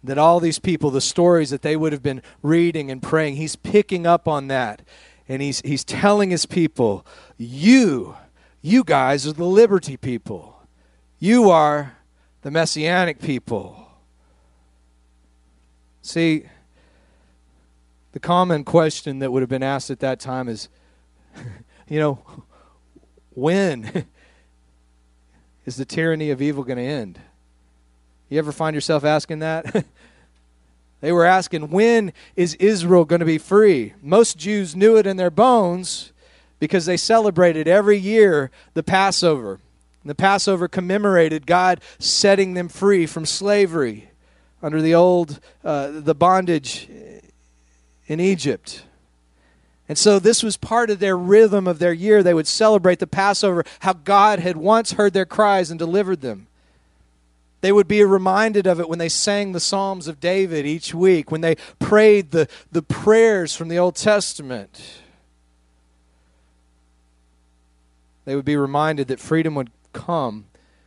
That 0.04 0.16
all 0.16 0.38
these 0.38 0.60
people, 0.60 0.92
the 0.92 1.00
stories 1.00 1.50
that 1.50 1.62
they 1.62 1.74
would 1.74 1.92
have 1.92 2.04
been 2.04 2.22
reading 2.40 2.88
and 2.88 3.02
praying, 3.02 3.34
he's 3.34 3.56
picking 3.56 4.06
up 4.06 4.28
on 4.28 4.46
that. 4.46 4.82
And 5.28 5.42
he's, 5.42 5.60
he's 5.62 5.82
telling 5.82 6.30
his 6.30 6.46
people, 6.46 7.04
You 7.36 8.14
you 8.62 8.84
guys 8.84 9.26
are 9.26 9.32
the 9.32 9.44
liberty 9.44 9.96
people. 9.96 10.62
You 11.18 11.50
are 11.50 11.96
the 12.42 12.50
messianic 12.50 13.20
people. 13.20 13.86
See, 16.00 16.44
the 18.12 18.20
common 18.20 18.64
question 18.64 19.18
that 19.18 19.32
would 19.32 19.42
have 19.42 19.48
been 19.48 19.62
asked 19.62 19.90
at 19.90 20.00
that 20.00 20.20
time 20.20 20.48
is, 20.48 20.68
you 21.88 21.98
know, 21.98 22.22
when 23.30 24.06
is 25.66 25.76
the 25.76 25.84
tyranny 25.84 26.30
of 26.30 26.40
evil 26.40 26.62
going 26.62 26.78
to 26.78 26.84
end? 26.84 27.20
You 28.28 28.38
ever 28.38 28.52
find 28.52 28.74
yourself 28.74 29.04
asking 29.04 29.40
that? 29.40 29.84
they 31.00 31.12
were 31.12 31.24
asking, 31.24 31.70
when 31.70 32.12
is 32.36 32.54
Israel 32.54 33.04
going 33.04 33.20
to 33.20 33.26
be 33.26 33.38
free? 33.38 33.94
Most 34.00 34.38
Jews 34.38 34.76
knew 34.76 34.96
it 34.96 35.06
in 35.06 35.16
their 35.16 35.30
bones 35.30 36.11
because 36.62 36.86
they 36.86 36.96
celebrated 36.96 37.66
every 37.66 37.96
year 37.96 38.48
the 38.74 38.84
Passover. 38.84 39.58
The 40.04 40.14
Passover 40.14 40.68
commemorated 40.68 41.44
God 41.44 41.80
setting 41.98 42.54
them 42.54 42.68
free 42.68 43.04
from 43.04 43.26
slavery 43.26 44.10
under 44.62 44.80
the 44.80 44.94
old 44.94 45.40
uh, 45.64 45.90
the 45.90 46.14
bondage 46.14 46.88
in 48.06 48.20
Egypt. 48.20 48.84
And 49.88 49.98
so 49.98 50.20
this 50.20 50.44
was 50.44 50.56
part 50.56 50.88
of 50.88 51.00
their 51.00 51.16
rhythm 51.16 51.66
of 51.66 51.80
their 51.80 51.92
year. 51.92 52.22
They 52.22 52.32
would 52.32 52.46
celebrate 52.46 53.00
the 53.00 53.08
Passover, 53.08 53.64
how 53.80 53.94
God 53.94 54.38
had 54.38 54.56
once 54.56 54.92
heard 54.92 55.14
their 55.14 55.26
cries 55.26 55.68
and 55.68 55.80
delivered 55.80 56.20
them. 56.20 56.46
They 57.60 57.72
would 57.72 57.88
be 57.88 58.04
reminded 58.04 58.68
of 58.68 58.78
it 58.78 58.88
when 58.88 59.00
they 59.00 59.08
sang 59.08 59.50
the 59.50 59.58
Psalms 59.58 60.06
of 60.06 60.20
David 60.20 60.64
each 60.64 60.94
week, 60.94 61.32
when 61.32 61.40
they 61.40 61.56
prayed 61.80 62.30
the, 62.30 62.46
the 62.70 62.82
prayers 62.82 63.56
from 63.56 63.66
the 63.66 63.80
Old 63.80 63.96
Testament. 63.96 65.01
They 68.24 68.36
would 68.36 68.44
be 68.44 68.56
reminded 68.56 69.08
that 69.08 69.20
freedom 69.20 69.54
would 69.54 69.70
come 69.92 70.46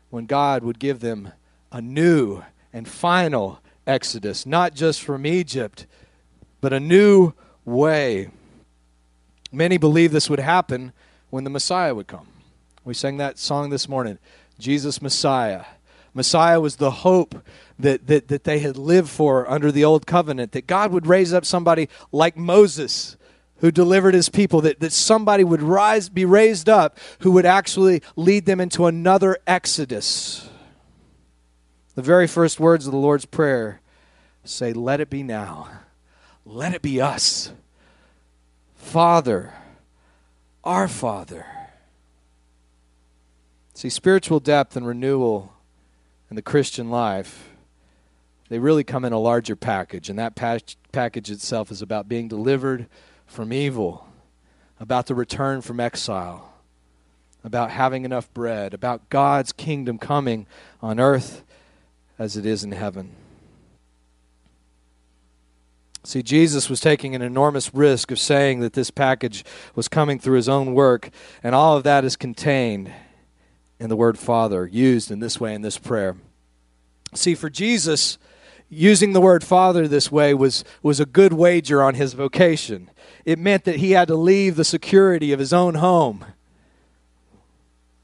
when 0.10 0.26
God 0.26 0.64
would 0.64 0.80
give 0.80 1.00
them 1.00 1.32
a 1.72 1.82
new 1.82 2.44
and 2.72 2.88
final 2.88 3.60
exodus, 3.86 4.46
not 4.46 4.74
just 4.74 5.02
from 5.02 5.26
Egypt, 5.26 5.86
but 6.62 6.74
a 6.74 6.80
new 6.80 7.34
way. 7.66 8.30
Many 9.52 9.78
believe 9.78 10.12
this 10.12 10.30
would 10.30 10.40
happen 10.40 10.94
when 11.30 11.44
the 11.44 11.50
Messiah 11.50 11.94
would 11.94 12.08
come. 12.08 12.28
We 12.84 12.94
sang 12.94 13.18
that 13.18 13.38
song 13.40 13.70
this 13.70 13.90
morning, 13.90 14.20
Jesus 14.60 15.02
Messiah. 15.02 15.66
Messiah 16.14 16.62
was 16.62 16.78
the 16.78 16.92
hope 16.92 17.44
that, 17.78 18.08
that, 18.08 18.30
that 18.30 18.46
they 18.46 18.60
had 18.60 18.78
lived 18.78 19.10
for 19.10 19.50
under 19.50 19.72
the 19.72 19.84
old 19.84 20.08
covenant, 20.08 20.54
that 20.54 20.68
God 20.68 20.92
would 20.92 21.08
raise 21.08 21.34
up 21.34 21.46
somebody 21.46 21.90
like 22.12 22.38
Moses 22.38 23.18
who 23.60 23.72
delivered 23.72 24.14
his 24.14 24.30
people, 24.30 24.62
that, 24.62 24.80
that 24.80 24.92
somebody 24.92 25.44
would 25.44 25.62
rise, 25.62 26.10
be 26.10 26.26
raised 26.26 26.68
up 26.68 26.98
who 27.20 27.32
would 27.32 27.46
actually 27.46 28.02
lead 28.16 28.46
them 28.46 28.60
into 28.60 28.86
another 28.86 29.38
exodus. 29.48 30.50
The 31.96 32.02
very 32.02 32.28
first 32.28 32.60
words 32.60 32.86
of 32.86 32.92
the 32.92 32.98
Lord's 32.98 33.26
Prayer 33.26 33.82
say, 34.44 34.74
Let 34.74 35.00
it 35.00 35.10
be 35.10 35.24
now. 35.24 35.70
Let 36.46 36.74
it 36.74 36.82
be 36.82 37.02
us. 37.02 37.52
Father, 38.76 39.54
our 40.64 40.88
Father. 40.88 41.46
See, 43.74 43.90
spiritual 43.90 44.40
depth 44.40 44.76
and 44.76 44.86
renewal 44.86 45.54
in 46.30 46.36
the 46.36 46.42
Christian 46.42 46.90
life, 46.90 47.50
they 48.50 48.60
really 48.60 48.84
come 48.84 49.06
in 49.06 49.14
a 49.14 49.20
larger 49.20 49.56
package, 49.56 50.10
and 50.10 50.20
that 50.20 50.36
package 50.36 51.32
itself 51.32 51.72
is 51.72 51.82
about 51.82 52.08
being 52.08 52.28
delivered 52.28 52.88
from 53.26 53.52
evil, 53.52 54.08
about 54.80 55.08
the 55.08 55.16
return 55.16 55.62
from 55.62 55.80
exile, 55.80 56.54
about 57.44 57.72
having 57.72 58.06
enough 58.06 58.34
bread, 58.34 58.74
about 58.74 59.10
God's 59.10 59.52
kingdom 59.52 59.98
coming 59.98 60.48
on 60.82 61.00
earth 61.00 61.44
as 62.18 62.38
it 62.38 62.46
is 62.46 62.64
in 62.64 62.72
heaven. 62.72 63.12
See, 66.04 66.22
Jesus 66.22 66.70
was 66.70 66.80
taking 66.80 67.16
an 67.16 67.24
enormous 67.24 67.74
risk 67.74 68.12
of 68.12 68.20
saying 68.20 68.60
that 68.60 68.74
this 68.74 68.92
package 68.92 69.44
was 69.74 69.88
coming 69.88 70.20
through 70.20 70.36
his 70.36 70.48
own 70.48 70.76
work, 70.76 71.10
and 71.42 71.56
all 71.56 71.76
of 71.76 71.84
that 71.84 72.06
is 72.06 72.16
contained 72.16 72.92
in 73.80 73.90
the 73.90 73.96
word 73.96 74.18
Father, 74.18 74.68
used 74.68 75.10
in 75.10 75.20
this 75.20 75.40
way 75.40 75.54
in 75.56 75.62
this 75.62 75.80
prayer. 75.80 76.16
See, 77.16 77.34
for 77.34 77.50
Jesus, 77.50 78.20
using 78.70 79.14
the 79.14 79.22
word 79.22 79.44
Father 79.44 79.88
this 79.88 80.12
way 80.12 80.34
was, 80.34 80.64
was 80.84 81.00
a 81.00 81.06
good 81.06 81.34
wager 81.34 81.82
on 81.82 81.96
his 81.96 82.14
vocation 82.14 82.90
it 83.26 83.40
meant 83.40 83.64
that 83.64 83.78
he 83.78 83.92
had 83.92 84.08
to 84.08 84.16
leave 84.16 84.56
the 84.56 84.64
security 84.64 85.34
of 85.34 85.40
his 85.40 85.52
own 85.52 85.76
home. 85.76 86.24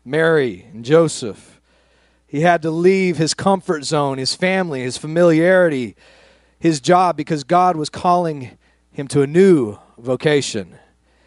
Mary 0.04 0.66
and 0.74 0.84
Joseph. 0.84 1.62
He 2.26 2.42
had 2.42 2.62
to 2.64 2.72
leave 2.72 3.18
his 3.18 3.34
comfort 3.34 3.84
zone, 3.84 4.18
his 4.18 4.34
family, 4.34 4.82
his 4.82 4.98
familiarity, 4.98 5.96
his 6.60 6.80
job, 6.80 7.18
because 7.18 7.44
God 7.44 7.76
was 7.76 7.90
calling 7.90 8.58
him 8.92 9.08
to 9.10 9.22
a 9.22 9.28
new 9.28 9.78
vocation. 9.98 10.76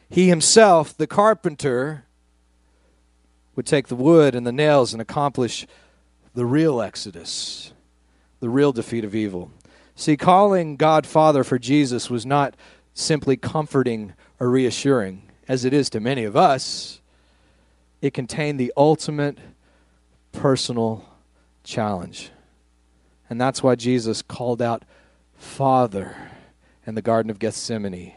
He 0.08 0.28
himself, 0.28 0.96
the 0.96 1.06
carpenter, 1.06 2.04
would 3.54 3.66
take 3.66 3.88
the 3.88 3.96
wood 3.96 4.34
and 4.34 4.46
the 4.46 4.52
nails 4.52 4.92
and 4.92 5.00
accomplish 5.00 5.66
the 6.34 6.46
real 6.46 6.80
exodus, 6.80 7.72
the 8.40 8.48
real 8.48 8.72
defeat 8.72 9.04
of 9.04 9.14
evil. 9.14 9.52
See, 9.94 10.16
calling 10.16 10.76
God 10.76 11.06
Father 11.06 11.44
for 11.44 11.58
Jesus 11.58 12.10
was 12.10 12.26
not 12.26 12.56
simply 12.94 13.36
comforting 13.36 14.14
or 14.40 14.48
reassuring, 14.48 15.22
as 15.48 15.64
it 15.64 15.72
is 15.72 15.90
to 15.90 16.00
many 16.00 16.24
of 16.24 16.36
us. 16.36 17.00
It 18.00 18.14
contained 18.14 18.58
the 18.58 18.72
ultimate 18.76 19.38
personal 20.32 21.04
challenge. 21.64 22.30
And 23.28 23.40
that's 23.40 23.62
why 23.62 23.74
Jesus 23.74 24.22
called 24.22 24.62
out 24.62 24.84
Father 25.36 26.16
in 26.86 26.94
the 26.94 27.02
Garden 27.02 27.30
of 27.30 27.38
Gethsemane 27.38 28.14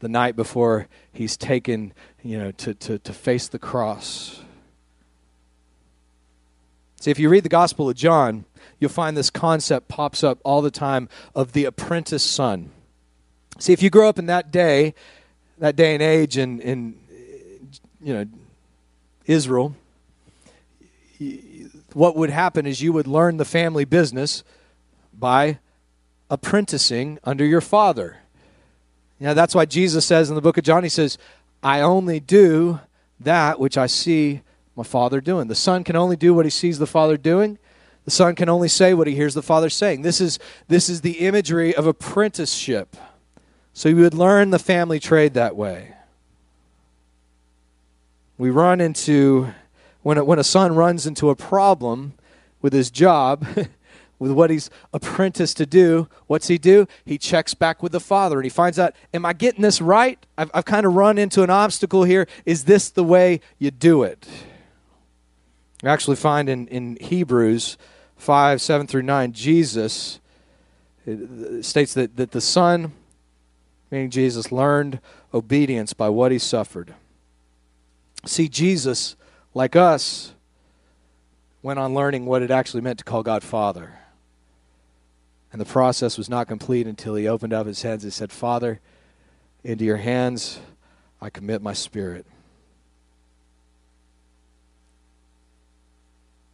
the 0.00 0.08
night 0.08 0.36
before 0.36 0.86
he's 1.12 1.36
taken, 1.36 1.92
you 2.22 2.38
know, 2.38 2.52
to, 2.52 2.74
to, 2.74 2.98
to 2.98 3.12
face 3.12 3.48
the 3.48 3.58
cross. 3.58 4.40
See, 7.00 7.10
if 7.10 7.18
you 7.18 7.28
read 7.28 7.44
the 7.44 7.48
Gospel 7.48 7.88
of 7.88 7.96
John, 7.96 8.44
you'll 8.78 8.90
find 8.90 9.16
this 9.16 9.30
concept 9.30 9.88
pops 9.88 10.24
up 10.24 10.38
all 10.44 10.62
the 10.62 10.70
time 10.70 11.08
of 11.34 11.52
the 11.52 11.64
apprentice 11.64 12.22
son. 12.22 12.70
See, 13.58 13.72
if 13.72 13.82
you 13.82 13.90
grow 13.90 14.08
up 14.08 14.18
in 14.18 14.26
that 14.26 14.50
day, 14.50 14.94
that 15.58 15.74
day 15.74 15.94
and 15.94 16.02
age 16.02 16.38
in, 16.38 16.60
in 16.60 16.98
you 18.00 18.14
know, 18.14 18.26
Israel, 19.26 19.74
what 21.92 22.16
would 22.16 22.30
happen 22.30 22.66
is 22.66 22.80
you 22.80 22.92
would 22.92 23.06
learn 23.06 23.36
the 23.36 23.44
family 23.44 23.84
business 23.84 24.44
by 25.12 25.58
apprenticing 26.30 27.18
under 27.24 27.44
your 27.44 27.60
father. 27.60 28.18
Now, 29.18 29.34
that's 29.34 29.54
why 29.54 29.64
Jesus 29.64 30.06
says 30.06 30.28
in 30.28 30.36
the 30.36 30.40
book 30.40 30.58
of 30.58 30.64
John, 30.64 30.84
he 30.84 30.88
says, 30.88 31.18
I 31.62 31.80
only 31.80 32.20
do 32.20 32.80
that 33.18 33.58
which 33.58 33.76
I 33.76 33.86
see 33.86 34.42
my 34.76 34.84
father 34.84 35.20
doing. 35.20 35.48
The 35.48 35.56
son 35.56 35.82
can 35.82 35.96
only 35.96 36.14
do 36.14 36.32
what 36.32 36.46
he 36.46 36.50
sees 36.50 36.78
the 36.78 36.86
father 36.86 37.16
doing. 37.16 37.58
The 38.04 38.12
son 38.12 38.36
can 38.36 38.48
only 38.48 38.68
say 38.68 38.94
what 38.94 39.08
he 39.08 39.16
hears 39.16 39.34
the 39.34 39.42
father 39.42 39.68
saying. 39.68 40.02
This 40.02 40.20
is, 40.20 40.38
this 40.68 40.88
is 40.88 41.00
the 41.00 41.18
imagery 41.26 41.74
of 41.74 41.86
apprenticeship. 41.86 42.96
So 43.78 43.88
you 43.88 43.94
would 43.98 44.12
learn 44.12 44.50
the 44.50 44.58
family 44.58 44.98
trade 44.98 45.34
that 45.34 45.54
way. 45.54 45.94
We 48.36 48.50
run 48.50 48.80
into 48.80 49.54
when 50.02 50.18
a, 50.18 50.24
when 50.24 50.40
a 50.40 50.42
son 50.42 50.74
runs 50.74 51.06
into 51.06 51.30
a 51.30 51.36
problem 51.36 52.14
with 52.60 52.72
his 52.72 52.90
job, 52.90 53.46
with 54.18 54.32
what 54.32 54.50
he's 54.50 54.68
apprenticed 54.92 55.58
to 55.58 55.64
do, 55.66 56.08
what's 56.26 56.48
he 56.48 56.58
do? 56.58 56.88
He 57.04 57.18
checks 57.18 57.54
back 57.54 57.80
with 57.80 57.92
the 57.92 58.00
father 58.00 58.38
and 58.38 58.44
he 58.44 58.50
finds 58.50 58.80
out, 58.80 58.96
am 59.14 59.24
I 59.24 59.32
getting 59.32 59.62
this 59.62 59.80
right? 59.80 60.18
I've, 60.36 60.50
I've 60.52 60.64
kind 60.64 60.84
of 60.84 60.94
run 60.94 61.16
into 61.16 61.44
an 61.44 61.50
obstacle 61.50 62.02
here. 62.02 62.26
Is 62.44 62.64
this 62.64 62.90
the 62.90 63.04
way 63.04 63.40
you 63.60 63.70
do 63.70 64.02
it? 64.02 64.26
You 65.84 65.88
actually 65.88 66.16
find 66.16 66.48
in, 66.48 66.66
in 66.66 66.98
Hebrews 67.00 67.78
5 68.16 68.60
7 68.60 68.88
through 68.88 69.02
9, 69.02 69.32
Jesus 69.32 70.18
states 71.60 71.94
that, 71.94 72.16
that 72.16 72.32
the 72.32 72.40
Son, 72.40 72.92
meaning 73.90 74.10
Jesus, 74.10 74.52
learned 74.52 75.00
obedience 75.32 75.92
by 75.92 76.08
what 76.08 76.32
he 76.32 76.38
suffered. 76.38 76.94
See, 78.26 78.48
Jesus 78.48 79.16
like 79.54 79.76
us, 79.76 80.34
went 81.62 81.78
on 81.78 81.94
learning 81.94 82.26
what 82.26 82.42
it 82.42 82.50
actually 82.50 82.80
meant 82.80 82.98
to 82.98 83.04
call 83.04 83.22
God 83.22 83.42
Father. 83.42 83.98
And 85.50 85.60
the 85.60 85.66
process 85.66 86.18
was 86.18 86.28
not 86.28 86.46
complete 86.46 86.86
until 86.86 87.14
he 87.14 87.26
opened 87.26 87.52
up 87.52 87.66
his 87.66 87.82
hands 87.82 88.04
and 88.04 88.12
said, 88.12 88.30
Father, 88.30 88.80
into 89.64 89.84
your 89.84 89.96
hands 89.96 90.60
I 91.20 91.30
commit 91.30 91.62
my 91.62 91.72
spirit. 91.72 92.26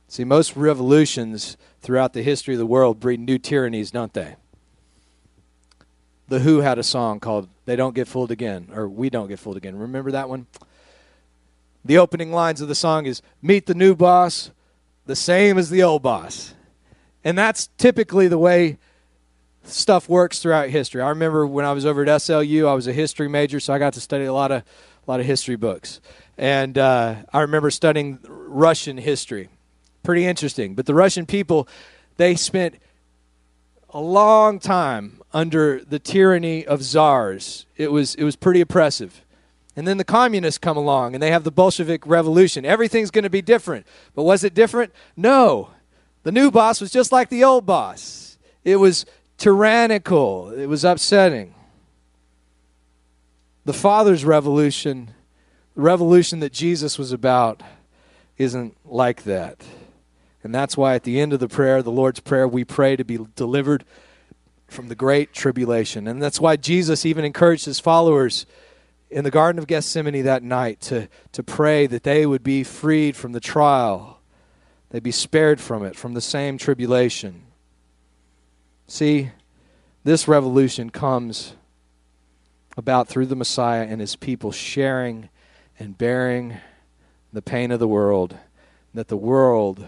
See, 0.09 0.25
most 0.25 0.57
revolutions 0.57 1.57
throughout 1.81 2.13
the 2.13 2.23
history 2.23 2.55
of 2.55 2.59
the 2.59 2.67
world 2.67 3.01
breed 3.01 3.19
new 3.19 3.37
tyrannies, 3.37 3.91
don't 3.91 4.13
they? 4.13 4.37
The 6.29 6.41
Who 6.41 6.61
had 6.61 6.79
a 6.79 6.83
song 6.83 7.21
called 7.21 7.49
They 7.67 7.77
Don't 7.77 7.95
Get 7.95 8.09
Fooled 8.09 8.31
Again, 8.31 8.69
or 8.75 8.89
We 8.89 9.11
Don't 9.11 9.29
Get 9.29 9.39
Fooled 9.39 9.57
Again. 9.57 9.77
Remember 9.77 10.11
that 10.13 10.29
one? 10.29 10.47
the 11.85 11.99
opening 11.99 12.33
lines 12.33 12.61
of 12.61 12.69
the 12.69 12.75
song 12.75 13.07
is 13.07 13.21
Meet 13.43 13.67
the 13.67 13.75
new 13.75 13.95
boss, 13.95 14.51
the 15.07 15.17
same 15.17 15.59
as 15.59 15.71
the 15.71 15.83
old 15.83 16.03
boss. 16.03 16.55
And 17.23 17.37
that's 17.37 17.69
typically 17.79 18.29
the 18.29 18.39
way 18.39 18.79
stuff 19.65 20.09
works 20.09 20.41
throughout 20.41 20.71
history. 20.71 21.03
I 21.03 21.11
remember 21.11 21.47
when 21.47 21.65
I 21.65 21.73
was 21.73 21.87
over 21.87 22.03
at 22.03 22.09
SLU, 22.09 22.67
I 22.67 22.75
was 22.75 22.87
a 22.87 22.93
history 22.93 23.29
major, 23.29 23.61
so 23.61 23.73
I 23.73 23.79
got 23.79 23.95
to 23.95 24.01
study 24.01 24.25
a 24.25 24.33
lot 24.33 24.51
of 24.51 24.63
a 25.07 25.11
lot 25.11 25.21
of 25.21 25.27
history 25.27 25.57
books. 25.57 26.01
And 26.39 26.79
uh, 26.79 27.17
I 27.33 27.41
remember 27.43 27.71
studying 27.71 28.19
Russian 28.27 28.97
history. 28.97 29.51
Pretty 30.03 30.25
interesting. 30.25 30.75
But 30.75 30.87
the 30.87 30.95
Russian 30.95 31.27
people, 31.27 31.69
they 32.17 32.35
spent 32.35 32.77
a 33.95 34.01
long 34.01 34.59
time 34.59 35.23
under 35.33 35.81
the 35.85 36.01
tyranny 36.01 36.67
of 36.67 36.83
czars. 36.83 37.65
It 37.77 37.93
was 37.93 38.17
it 38.17 38.25
was 38.25 38.35
pretty 38.37 38.61
oppressive. 38.61 39.25
And 39.77 39.89
then 39.89 39.97
the 39.97 40.05
communists 40.05 40.59
come 40.59 40.77
along 40.77 41.15
and 41.15 41.23
they 41.23 41.31
have 41.31 41.45
the 41.45 41.51
Bolshevik 41.51 42.07
Revolution. 42.07 42.65
Everything's 42.65 43.11
going 43.11 43.25
to 43.25 43.31
be 43.31 43.43
different. 43.43 43.87
But 44.15 44.25
was 44.25 44.45
it 44.45 44.55
different? 44.55 44.93
No. 45.17 45.71
The 46.23 46.33
new 46.33 46.51
boss 46.51 46.81
was 46.81 46.91
just 46.91 47.13
like 47.13 47.29
the 47.29 47.45
old 47.45 47.67
boss. 47.67 48.39
It 48.63 48.77
was 48.77 49.05
tyrannical, 49.37 50.51
it 50.51 50.67
was 50.67 50.85
upsetting. 50.85 51.55
The 53.65 53.73
Father's 53.73 54.25
revolution, 54.25 55.11
the 55.75 55.83
revolution 55.83 56.41
that 56.41 56.53
Jesus 56.53 56.99
was 56.99 57.13
about, 57.13 57.63
isn't 58.39 58.77
like 58.85 59.25
that. 59.25 59.65
And 60.45 60.55
that's 60.55 60.77
why 60.77 60.95
at 60.95 61.05
the 61.05 61.19
end 61.19 61.33
of 61.33 61.41
the 61.41 61.49
prayer, 61.49 61.83
the 61.83 61.91
Lord's 61.91 62.21
Prayer, 62.21 62.47
we 62.47 62.65
pray 62.65 62.97
to 62.97 63.05
be 63.05 63.19
delivered 63.35 63.85
from 64.69 64.89
the 64.89 64.95
great 64.95 65.33
tribulation. 65.33 66.07
And 66.07 66.23
that's 66.23 66.41
why 66.41 66.57
Jesus 66.57 67.07
even 67.07 67.25
encouraged 67.25 67.65
his 67.65 67.81
followers 67.81 68.45
in 69.11 69.25
the 69.25 69.31
Garden 69.31 69.59
of 69.59 69.67
Gethsemane 69.67 70.25
that 70.25 70.43
night 70.43 70.81
to, 70.83 71.09
to 71.33 71.43
pray 71.43 71.87
that 71.87 72.03
they 72.03 72.27
would 72.27 72.43
be 72.43 72.63
freed 72.63 73.17
from 73.17 73.33
the 73.33 73.41
trial, 73.41 74.21
they'd 74.91 75.03
be 75.03 75.11
spared 75.11 75.61
from 75.61 75.83
it, 75.83 75.97
from 75.97 76.13
the 76.15 76.21
same 76.21 76.59
tribulation. 76.59 77.43
See, 78.87 79.31
this 80.03 80.29
revolution 80.29 80.91
comes 80.91 81.55
about 82.77 83.09
through 83.09 83.27
the 83.27 83.37
Messiah 83.37 83.87
and 83.89 84.01
his 84.01 84.17
people 84.17 84.53
sharing 84.53 85.31
and 85.79 85.97
bearing 85.97 86.59
the 87.33 87.43
pain 87.43 87.71
of 87.71 87.81
the 87.81 87.89
world, 87.89 88.37
that 88.93 89.09
the 89.09 89.17
world 89.17 89.87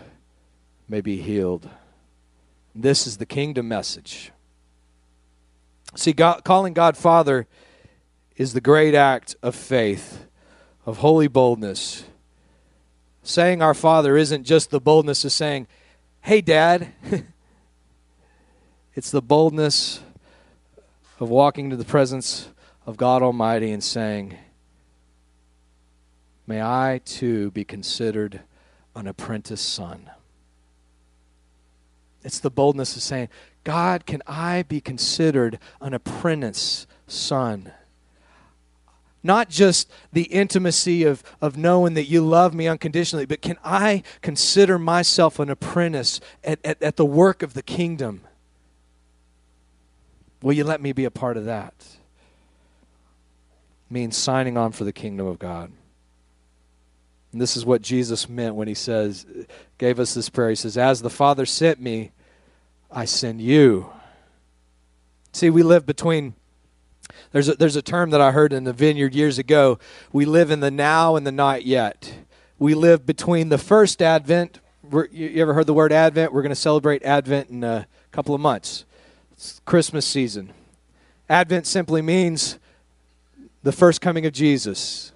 may 0.88 1.01
be 1.01 1.20
healed. 1.20 1.68
This 2.75 3.07
is 3.07 3.16
the 3.16 3.27
kingdom 3.27 3.68
message. 3.68 4.33
See, 5.94 6.12
God, 6.12 6.44
calling 6.44 6.75
God 6.75 6.96
Father 6.96 7.46
is 8.37 8.53
the 8.53 8.61
great 8.61 8.94
act 8.94 9.35
of 9.42 9.55
faith, 9.55 10.27
of 10.85 10.99
holy 10.99 11.29
boldness. 11.29 12.05
Saying 13.22 13.62
our 13.62 13.75
Father 13.75 14.16
isn't 14.16 14.44
just 14.44 14.70
the 14.70 14.81
boldness 14.81 15.25
of 15.25 15.33
saying, 15.33 15.66
Hey, 16.20 16.40
Dad. 16.40 16.92
it's 18.94 19.11
the 19.11 19.22
boldness 19.22 20.01
of 21.18 21.31
walking 21.31 21.70
to 21.70 21.77
the 21.77 21.85
presence 21.85 22.49
of 22.85 22.96
God 22.96 23.22
Almighty 23.22 23.72
and 23.72 23.83
saying, 23.83 24.37
May 26.46 26.62
I 26.62 27.01
too 27.05 27.51
be 27.51 27.64
considered 27.64 28.40
an 28.94 29.07
apprentice 29.07 29.61
son. 29.61 30.11
It's 32.26 32.40
the 32.40 32.50
boldness 32.50 32.96
of 32.96 33.02
saying, 33.02 33.28
God, 33.64 34.04
can 34.04 34.22
I 34.26 34.64
be 34.64 34.80
considered 34.80 35.58
an 35.80 35.94
apprentice 35.94 36.86
son? 37.06 37.72
not 39.22 39.48
just 39.48 39.90
the 40.12 40.22
intimacy 40.22 41.02
of, 41.02 41.20
of 41.40 41.56
knowing 41.56 41.94
that 41.94 42.04
you 42.04 42.24
love 42.24 42.54
me 42.54 42.68
unconditionally, 42.68 43.26
but 43.26 43.42
can 43.42 43.58
I 43.64 44.04
consider 44.22 44.78
myself 44.78 45.40
an 45.40 45.50
apprentice 45.50 46.20
at, 46.44 46.60
at, 46.64 46.80
at 46.80 46.94
the 46.94 47.04
work 47.04 47.42
of 47.42 47.52
the 47.52 47.62
kingdom? 47.62 48.20
Will 50.42 50.52
you 50.52 50.62
let 50.62 50.80
me 50.80 50.92
be 50.92 51.04
a 51.04 51.10
part 51.10 51.36
of 51.36 51.44
that? 51.46 51.74
means 53.90 54.16
signing 54.16 54.56
on 54.56 54.72
for 54.72 54.84
the 54.84 54.92
kingdom 54.92 55.26
of 55.26 55.38
God. 55.38 55.70
And 57.32 57.40
this 57.40 57.56
is 57.56 57.64
what 57.64 57.82
Jesus 57.82 58.28
meant 58.28 58.54
when 58.54 58.68
he 58.68 58.74
says, 58.74 59.26
gave 59.78 60.00
us 60.00 60.14
this 60.14 60.28
prayer. 60.28 60.50
He 60.50 60.56
says, 60.56 60.76
As 60.76 61.02
the 61.02 61.10
Father 61.10 61.46
sent 61.46 61.80
me, 61.80 62.10
I 62.96 63.04
send 63.04 63.42
you. 63.42 63.92
See, 65.32 65.50
we 65.50 65.62
live 65.62 65.85
between 65.85 66.32
there's 67.30 67.46
a, 67.50 67.54
there's 67.54 67.76
a 67.76 67.82
term 67.82 68.09
that 68.09 68.22
I 68.22 68.32
heard 68.32 68.54
in 68.54 68.64
the 68.64 68.72
vineyard 68.72 69.14
years 69.14 69.38
ago. 69.38 69.78
We 70.14 70.24
live 70.24 70.50
in 70.50 70.61
the 70.61 70.70
now 70.70 71.14
and 71.14 71.26
the 71.26 71.30
not 71.30 71.66
yet. 71.66 72.14
We 72.59 72.72
live 72.74 73.04
between 73.04 73.50
the 73.50 73.59
first 73.59 74.00
Advent. 74.00 74.61
You 75.12 75.42
ever 75.42 75.52
heard 75.52 75.66
the 75.66 75.74
word 75.74 75.92
Advent? 75.92 76.32
We're 76.32 76.40
going 76.40 76.48
to 76.48 76.56
celebrate 76.56 77.02
Advent 77.02 77.50
in 77.50 77.62
a 77.64 77.87
couple 78.12 78.35
of 78.35 78.40
months. 78.40 78.87
It's 79.32 79.61
Christmas 79.66 80.06
season. 80.06 80.54
Advent 81.28 81.66
simply 81.66 82.00
means 82.00 82.59
the 83.62 83.72
first 83.72 84.00
coming 84.00 84.24
of 84.24 84.32
Jesus. 84.32 85.12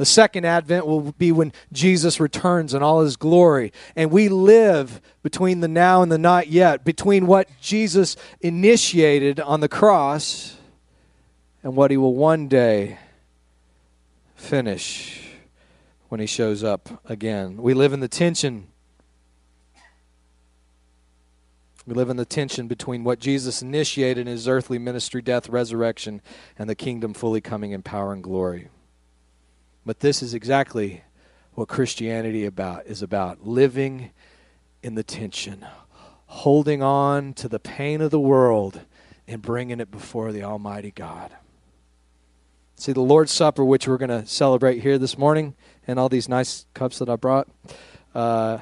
The 0.00 0.06
second 0.06 0.46
advent 0.46 0.86
will 0.86 1.12
be 1.12 1.30
when 1.30 1.52
Jesus 1.74 2.20
returns 2.20 2.72
in 2.72 2.82
all 2.82 3.02
his 3.02 3.16
glory. 3.16 3.70
And 3.94 4.10
we 4.10 4.30
live 4.30 5.02
between 5.22 5.60
the 5.60 5.68
now 5.68 6.00
and 6.00 6.10
the 6.10 6.16
not 6.16 6.48
yet, 6.48 6.86
between 6.86 7.26
what 7.26 7.50
Jesus 7.60 8.16
initiated 8.40 9.40
on 9.40 9.60
the 9.60 9.68
cross 9.68 10.56
and 11.62 11.76
what 11.76 11.90
he 11.90 11.98
will 11.98 12.14
one 12.14 12.48
day 12.48 12.96
finish 14.36 15.34
when 16.08 16.18
he 16.18 16.26
shows 16.26 16.64
up 16.64 17.02
again. 17.04 17.58
We 17.58 17.74
live 17.74 17.92
in 17.92 18.00
the 18.00 18.08
tension. 18.08 18.68
We 21.86 21.92
live 21.92 22.08
in 22.08 22.16
the 22.16 22.24
tension 22.24 22.68
between 22.68 23.04
what 23.04 23.18
Jesus 23.18 23.60
initiated 23.60 24.26
in 24.26 24.32
his 24.32 24.48
earthly 24.48 24.78
ministry, 24.78 25.20
death, 25.20 25.50
resurrection, 25.50 26.22
and 26.58 26.70
the 26.70 26.74
kingdom 26.74 27.12
fully 27.12 27.42
coming 27.42 27.72
in 27.72 27.82
power 27.82 28.14
and 28.14 28.22
glory. 28.22 28.70
But 29.90 29.98
this 29.98 30.22
is 30.22 30.34
exactly 30.34 31.02
what 31.54 31.66
Christianity 31.66 32.46
about 32.46 32.86
is 32.86 33.02
about 33.02 33.44
living 33.44 34.12
in 34.84 34.94
the 34.94 35.02
tension, 35.02 35.66
holding 36.26 36.80
on 36.80 37.32
to 37.34 37.48
the 37.48 37.58
pain 37.58 38.00
of 38.00 38.12
the 38.12 38.20
world 38.20 38.82
and 39.26 39.42
bringing 39.42 39.80
it 39.80 39.90
before 39.90 40.30
the 40.30 40.44
Almighty 40.44 40.92
God. 40.92 41.32
See, 42.76 42.92
the 42.92 43.00
Lord's 43.00 43.32
Supper, 43.32 43.64
which 43.64 43.88
we're 43.88 43.96
going 43.96 44.10
to 44.10 44.24
celebrate 44.26 44.80
here 44.80 44.96
this 44.96 45.18
morning, 45.18 45.56
and 45.88 45.98
all 45.98 46.08
these 46.08 46.28
nice 46.28 46.66
cups 46.72 47.00
that 47.00 47.08
I 47.08 47.16
brought, 47.16 47.48
uh, 48.14 48.58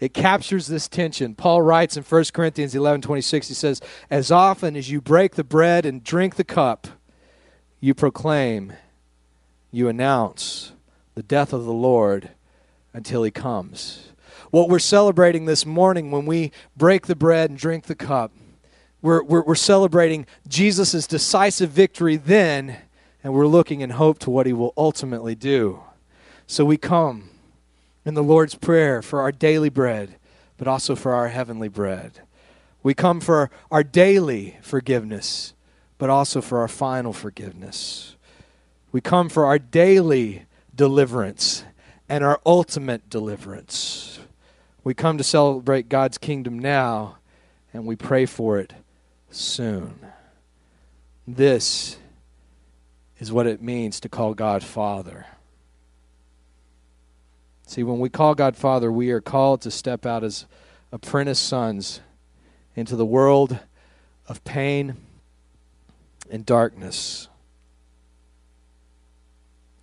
it 0.00 0.14
captures 0.14 0.68
this 0.68 0.88
tension. 0.88 1.34
Paul 1.34 1.60
writes 1.60 1.98
in 1.98 2.02
1 2.02 2.24
Corinthians 2.32 2.74
11 2.74 3.02
26, 3.02 3.48
he 3.48 3.52
says, 3.52 3.82
As 4.08 4.30
often 4.30 4.74
as 4.74 4.90
you 4.90 5.02
break 5.02 5.34
the 5.34 5.44
bread 5.44 5.84
and 5.84 6.02
drink 6.02 6.36
the 6.36 6.44
cup, 6.44 6.86
you 7.78 7.92
proclaim, 7.92 8.72
you 9.76 9.88
announce 9.88 10.72
the 11.14 11.22
death 11.22 11.52
of 11.52 11.64
the 11.64 11.72
Lord 11.72 12.30
until 12.92 13.22
he 13.22 13.30
comes. 13.30 14.08
What 14.50 14.68
we're 14.68 14.78
celebrating 14.78 15.46
this 15.46 15.66
morning 15.66 16.10
when 16.10 16.26
we 16.26 16.52
break 16.76 17.06
the 17.06 17.16
bread 17.16 17.50
and 17.50 17.58
drink 17.58 17.84
the 17.84 17.94
cup, 17.94 18.32
we're, 19.02 19.22
we're, 19.22 19.42
we're 19.42 19.54
celebrating 19.54 20.26
Jesus' 20.48 21.06
decisive 21.06 21.70
victory 21.70 22.16
then 22.16 22.78
and 23.22 23.32
we're 23.32 23.46
looking 23.46 23.80
in 23.80 23.90
hope 23.90 24.18
to 24.20 24.30
what 24.30 24.46
he 24.46 24.52
will 24.52 24.74
ultimately 24.76 25.34
do. 25.34 25.80
So 26.46 26.64
we 26.64 26.76
come 26.76 27.30
in 28.04 28.14
the 28.14 28.22
Lord's 28.22 28.54
Prayer 28.54 29.00
for 29.00 29.22
our 29.22 29.32
daily 29.32 29.70
bread, 29.70 30.16
but 30.58 30.68
also 30.68 30.94
for 30.94 31.14
our 31.14 31.28
heavenly 31.28 31.68
bread. 31.68 32.20
We 32.82 32.92
come 32.92 33.20
for 33.20 33.50
our 33.70 33.82
daily 33.82 34.58
forgiveness, 34.60 35.54
but 35.96 36.10
also 36.10 36.42
for 36.42 36.58
our 36.58 36.68
final 36.68 37.14
forgiveness. 37.14 38.13
We 38.94 39.00
come 39.00 39.28
for 39.28 39.44
our 39.44 39.58
daily 39.58 40.44
deliverance 40.72 41.64
and 42.08 42.22
our 42.22 42.40
ultimate 42.46 43.10
deliverance. 43.10 44.20
We 44.84 44.94
come 44.94 45.18
to 45.18 45.24
celebrate 45.24 45.88
God's 45.88 46.16
kingdom 46.16 46.60
now, 46.60 47.16
and 47.72 47.86
we 47.86 47.96
pray 47.96 48.24
for 48.24 48.56
it 48.60 48.72
soon. 49.32 49.98
This 51.26 51.96
is 53.18 53.32
what 53.32 53.48
it 53.48 53.60
means 53.60 53.98
to 53.98 54.08
call 54.08 54.32
God 54.32 54.62
Father. 54.62 55.26
See, 57.66 57.82
when 57.82 57.98
we 57.98 58.08
call 58.08 58.36
God 58.36 58.56
Father, 58.56 58.92
we 58.92 59.10
are 59.10 59.20
called 59.20 59.60
to 59.62 59.72
step 59.72 60.06
out 60.06 60.22
as 60.22 60.46
apprentice 60.92 61.40
sons 61.40 62.00
into 62.76 62.94
the 62.94 63.04
world 63.04 63.58
of 64.28 64.44
pain 64.44 64.94
and 66.30 66.46
darkness. 66.46 67.26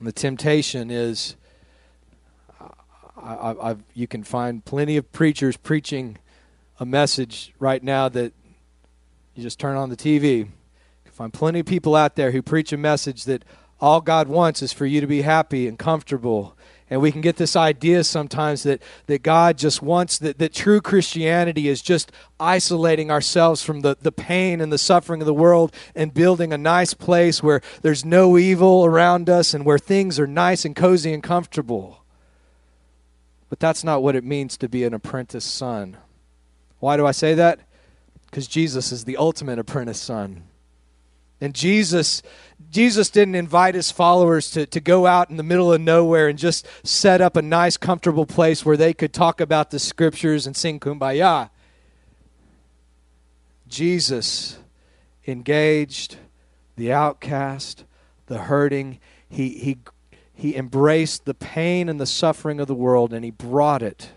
And 0.01 0.07
the 0.07 0.11
temptation 0.11 0.89
is 0.89 1.35
I, 3.15 3.55
I, 3.61 3.75
you 3.93 4.07
can 4.07 4.23
find 4.23 4.65
plenty 4.65 4.97
of 4.97 5.11
preachers 5.11 5.57
preaching 5.57 6.17
a 6.79 6.87
message 6.87 7.53
right 7.59 7.83
now 7.83 8.09
that 8.09 8.33
you 9.35 9.43
just 9.43 9.59
turn 9.59 9.77
on 9.77 9.91
the 9.91 9.95
TV 9.95 10.39
You 10.39 10.47
can 11.03 11.13
find 11.13 11.31
plenty 11.31 11.59
of 11.59 11.67
people 11.67 11.95
out 11.95 12.15
there 12.15 12.31
who 12.31 12.41
preach 12.41 12.73
a 12.73 12.77
message 12.77 13.25
that 13.25 13.45
all 13.79 14.01
God 14.01 14.27
wants 14.27 14.63
is 14.63 14.73
for 14.73 14.87
you 14.87 15.01
to 15.01 15.07
be 15.07 15.21
happy 15.21 15.67
and 15.67 15.77
comfortable. 15.77 16.57
And 16.91 16.99
we 17.01 17.13
can 17.13 17.21
get 17.21 17.37
this 17.37 17.55
idea 17.55 18.03
sometimes 18.03 18.63
that, 18.63 18.81
that 19.05 19.23
God 19.23 19.57
just 19.57 19.81
wants 19.81 20.17
that, 20.17 20.39
that 20.39 20.53
true 20.53 20.81
Christianity 20.81 21.69
is 21.69 21.81
just 21.81 22.11
isolating 22.37 23.09
ourselves 23.09 23.63
from 23.63 23.79
the, 23.79 23.95
the 24.01 24.11
pain 24.11 24.59
and 24.59 24.73
the 24.73 24.77
suffering 24.77 25.21
of 25.21 25.25
the 25.25 25.33
world 25.33 25.73
and 25.95 26.13
building 26.13 26.51
a 26.51 26.57
nice 26.57 26.93
place 26.93 27.41
where 27.41 27.61
there's 27.81 28.03
no 28.03 28.37
evil 28.37 28.83
around 28.83 29.29
us 29.29 29.53
and 29.53 29.65
where 29.65 29.79
things 29.79 30.19
are 30.19 30.27
nice 30.27 30.65
and 30.65 30.75
cozy 30.75 31.13
and 31.13 31.23
comfortable. 31.23 32.03
But 33.47 33.61
that's 33.61 33.85
not 33.85 34.03
what 34.03 34.17
it 34.17 34.25
means 34.25 34.57
to 34.57 34.67
be 34.67 34.83
an 34.83 34.93
apprentice 34.93 35.45
son. 35.45 35.95
Why 36.79 36.97
do 36.97 37.07
I 37.07 37.11
say 37.11 37.35
that? 37.35 37.61
Because 38.25 38.47
Jesus 38.47 38.91
is 38.91 39.05
the 39.05 39.15
ultimate 39.15 39.59
apprentice 39.59 39.99
son. 39.99 40.43
And 41.41 41.53
Jesus 41.53 42.21
Jesus 42.69 43.09
didn't 43.09 43.35
invite 43.35 43.75
his 43.75 43.91
followers 43.91 44.49
to, 44.51 44.65
to 44.65 44.79
go 44.79 45.05
out 45.05 45.29
in 45.29 45.35
the 45.35 45.43
middle 45.43 45.73
of 45.73 45.81
nowhere 45.81 46.29
and 46.29 46.39
just 46.39 46.65
set 46.83 47.19
up 47.19 47.35
a 47.35 47.41
nice, 47.41 47.75
comfortable 47.75 48.25
place 48.25 48.63
where 48.63 48.77
they 48.77 48.93
could 48.93 49.11
talk 49.11 49.41
about 49.41 49.71
the 49.71 49.79
scriptures 49.79 50.47
and 50.47 50.55
sing 50.55 50.79
kumbaya. 50.79 51.49
Jesus 53.67 54.57
engaged 55.27 56.15
the 56.77 56.93
outcast, 56.93 57.83
the 58.27 58.39
hurting. 58.39 58.99
He, 59.27 59.49
he, 59.49 59.77
he 60.33 60.55
embraced 60.55 61.25
the 61.25 61.33
pain 61.33 61.89
and 61.89 61.99
the 61.99 62.05
suffering 62.05 62.61
of 62.61 62.67
the 62.67 62.75
world 62.75 63.11
and 63.11 63.25
he 63.25 63.31
brought 63.31 63.81
it 63.81 64.11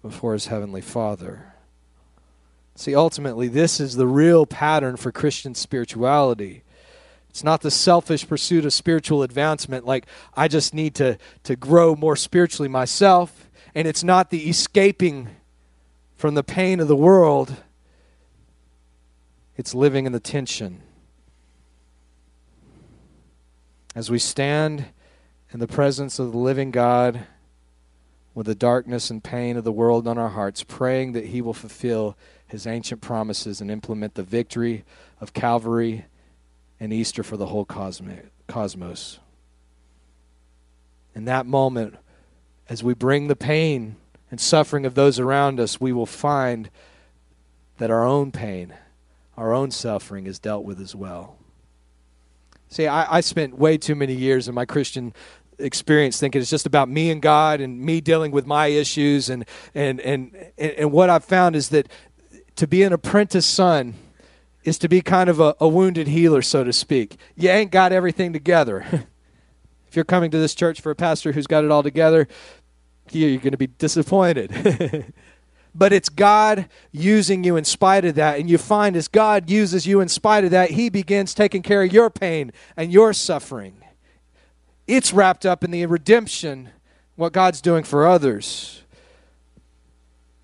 before 0.00 0.32
his 0.32 0.46
heavenly 0.46 0.80
Father. 0.80 1.51
See, 2.82 2.96
ultimately, 2.96 3.46
this 3.46 3.78
is 3.78 3.94
the 3.94 4.08
real 4.08 4.44
pattern 4.44 4.96
for 4.96 5.12
Christian 5.12 5.54
spirituality. 5.54 6.64
It's 7.30 7.44
not 7.44 7.60
the 7.60 7.70
selfish 7.70 8.26
pursuit 8.26 8.64
of 8.64 8.72
spiritual 8.72 9.22
advancement, 9.22 9.86
like 9.86 10.04
I 10.34 10.48
just 10.48 10.74
need 10.74 10.96
to, 10.96 11.16
to 11.44 11.54
grow 11.54 11.94
more 11.94 12.16
spiritually 12.16 12.68
myself. 12.68 13.48
And 13.72 13.86
it's 13.86 14.02
not 14.02 14.30
the 14.30 14.50
escaping 14.50 15.28
from 16.16 16.34
the 16.34 16.42
pain 16.42 16.80
of 16.80 16.88
the 16.88 16.96
world, 16.96 17.54
it's 19.56 19.76
living 19.76 20.04
in 20.04 20.10
the 20.10 20.18
tension. 20.18 20.82
As 23.94 24.10
we 24.10 24.18
stand 24.18 24.86
in 25.52 25.60
the 25.60 25.68
presence 25.68 26.18
of 26.18 26.32
the 26.32 26.38
living 26.38 26.72
God 26.72 27.26
with 28.34 28.46
the 28.46 28.56
darkness 28.56 29.08
and 29.08 29.22
pain 29.22 29.56
of 29.56 29.62
the 29.62 29.70
world 29.70 30.08
on 30.08 30.18
our 30.18 30.30
hearts, 30.30 30.64
praying 30.64 31.12
that 31.12 31.26
He 31.26 31.40
will 31.40 31.54
fulfill 31.54 32.16
his 32.52 32.66
ancient 32.66 33.00
promises 33.00 33.62
and 33.62 33.70
implement 33.70 34.14
the 34.14 34.22
victory 34.22 34.84
of 35.22 35.32
Calvary 35.32 36.04
and 36.78 36.92
Easter 36.92 37.22
for 37.22 37.38
the 37.38 37.46
whole 37.46 37.64
cosmos. 37.64 39.18
In 41.14 41.24
that 41.24 41.46
moment, 41.46 41.96
as 42.68 42.84
we 42.84 42.92
bring 42.92 43.28
the 43.28 43.36
pain 43.36 43.96
and 44.30 44.38
suffering 44.38 44.84
of 44.84 44.94
those 44.94 45.18
around 45.18 45.60
us, 45.60 45.80
we 45.80 45.92
will 45.92 46.04
find 46.04 46.68
that 47.78 47.90
our 47.90 48.04
own 48.04 48.30
pain, 48.30 48.74
our 49.34 49.54
own 49.54 49.70
suffering 49.70 50.26
is 50.26 50.38
dealt 50.38 50.64
with 50.64 50.78
as 50.78 50.94
well. 50.94 51.36
See, 52.68 52.86
I, 52.86 53.16
I 53.16 53.20
spent 53.22 53.56
way 53.56 53.78
too 53.78 53.94
many 53.94 54.14
years 54.14 54.46
in 54.46 54.54
my 54.54 54.66
Christian 54.66 55.14
experience 55.58 56.20
thinking 56.20 56.40
it's 56.40 56.50
just 56.50 56.66
about 56.66 56.88
me 56.88 57.10
and 57.10 57.22
God 57.22 57.60
and 57.60 57.80
me 57.80 58.00
dealing 58.00 58.30
with 58.30 58.46
my 58.46 58.66
issues 58.66 59.30
and 59.30 59.44
and 59.74 60.00
and 60.00 60.34
and 60.58 60.90
what 60.92 61.08
I've 61.08 61.24
found 61.24 61.56
is 61.56 61.68
that 61.70 61.88
to 62.56 62.66
be 62.66 62.82
an 62.82 62.92
apprentice 62.92 63.46
son 63.46 63.94
is 64.64 64.78
to 64.78 64.88
be 64.88 65.00
kind 65.00 65.28
of 65.28 65.40
a, 65.40 65.54
a 65.60 65.68
wounded 65.68 66.08
healer, 66.08 66.42
so 66.42 66.64
to 66.64 66.72
speak. 66.72 67.16
You 67.36 67.50
ain't 67.50 67.70
got 67.70 67.92
everything 67.92 68.32
together. 68.32 68.84
if 69.88 69.96
you're 69.96 70.04
coming 70.04 70.30
to 70.30 70.38
this 70.38 70.54
church 70.54 70.80
for 70.80 70.90
a 70.90 70.96
pastor 70.96 71.32
who's 71.32 71.46
got 71.46 71.64
it 71.64 71.70
all 71.70 71.82
together, 71.82 72.28
you're 73.10 73.38
going 73.38 73.52
to 73.52 73.58
be 73.58 73.66
disappointed. 73.66 75.12
but 75.74 75.92
it's 75.92 76.08
God 76.08 76.68
using 76.92 77.44
you 77.44 77.56
in 77.56 77.64
spite 77.64 78.04
of 78.04 78.14
that. 78.14 78.38
And 78.38 78.48
you 78.48 78.58
find 78.58 78.96
as 78.96 79.08
God 79.08 79.50
uses 79.50 79.86
you 79.86 80.00
in 80.00 80.08
spite 80.08 80.44
of 80.44 80.50
that, 80.50 80.70
He 80.70 80.88
begins 80.88 81.34
taking 81.34 81.62
care 81.62 81.82
of 81.82 81.92
your 81.92 82.10
pain 82.10 82.52
and 82.76 82.92
your 82.92 83.12
suffering. 83.12 83.76
It's 84.86 85.12
wrapped 85.12 85.46
up 85.46 85.64
in 85.64 85.70
the 85.70 85.86
redemption, 85.86 86.70
what 87.16 87.32
God's 87.32 87.60
doing 87.60 87.84
for 87.84 88.06
others. 88.06 88.81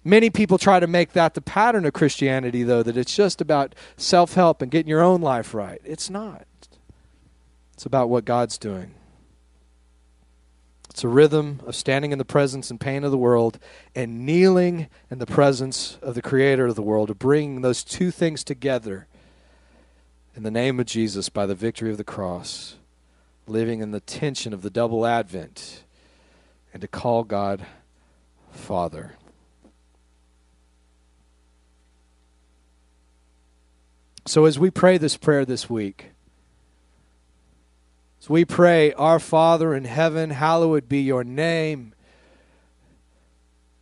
Many 0.08 0.30
people 0.30 0.56
try 0.56 0.80
to 0.80 0.86
make 0.86 1.12
that 1.12 1.34
the 1.34 1.42
pattern 1.42 1.84
of 1.84 1.92
Christianity, 1.92 2.62
though, 2.62 2.82
that 2.82 2.96
it's 2.96 3.14
just 3.14 3.42
about 3.42 3.74
self 3.98 4.32
help 4.32 4.62
and 4.62 4.70
getting 4.70 4.88
your 4.88 5.02
own 5.02 5.20
life 5.20 5.52
right. 5.52 5.82
It's 5.84 6.08
not. 6.08 6.46
It's 7.74 7.84
about 7.84 8.08
what 8.08 8.24
God's 8.24 8.56
doing. 8.56 8.94
It's 10.88 11.04
a 11.04 11.08
rhythm 11.08 11.60
of 11.66 11.76
standing 11.76 12.10
in 12.10 12.16
the 12.16 12.24
presence 12.24 12.70
and 12.70 12.80
pain 12.80 13.04
of 13.04 13.10
the 13.10 13.18
world 13.18 13.58
and 13.94 14.24
kneeling 14.24 14.88
in 15.10 15.18
the 15.18 15.26
presence 15.26 15.98
of 16.00 16.14
the 16.14 16.22
Creator 16.22 16.68
of 16.68 16.74
the 16.74 16.80
world, 16.80 17.10
of 17.10 17.18
bringing 17.18 17.60
those 17.60 17.84
two 17.84 18.10
things 18.10 18.42
together 18.42 19.06
in 20.34 20.42
the 20.42 20.50
name 20.50 20.80
of 20.80 20.86
Jesus 20.86 21.28
by 21.28 21.44
the 21.44 21.54
victory 21.54 21.90
of 21.90 21.98
the 21.98 22.02
cross, 22.02 22.76
living 23.46 23.80
in 23.80 23.90
the 23.90 24.00
tension 24.00 24.54
of 24.54 24.62
the 24.62 24.70
double 24.70 25.04
advent, 25.04 25.84
and 26.72 26.80
to 26.80 26.88
call 26.88 27.24
God 27.24 27.66
Father. 28.50 29.17
So, 34.28 34.44
as 34.44 34.58
we 34.58 34.70
pray 34.70 34.98
this 34.98 35.16
prayer 35.16 35.46
this 35.46 35.70
week, 35.70 36.10
as 38.20 38.28
we 38.28 38.44
pray, 38.44 38.92
Our 38.92 39.18
Father 39.18 39.74
in 39.74 39.84
heaven, 39.84 40.28
hallowed 40.28 40.86
be 40.86 41.00
your 41.00 41.24
name, 41.24 41.94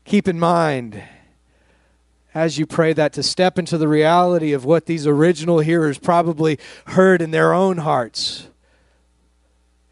keep 0.04 0.28
in 0.28 0.38
mind 0.38 1.02
as 2.32 2.58
you 2.58 2.64
pray 2.64 2.92
that 2.92 3.12
to 3.14 3.24
step 3.24 3.58
into 3.58 3.76
the 3.76 3.88
reality 3.88 4.52
of 4.52 4.64
what 4.64 4.86
these 4.86 5.04
original 5.04 5.58
hearers 5.58 5.98
probably 5.98 6.60
heard 6.86 7.20
in 7.20 7.32
their 7.32 7.52
own 7.52 7.78
hearts. 7.78 8.46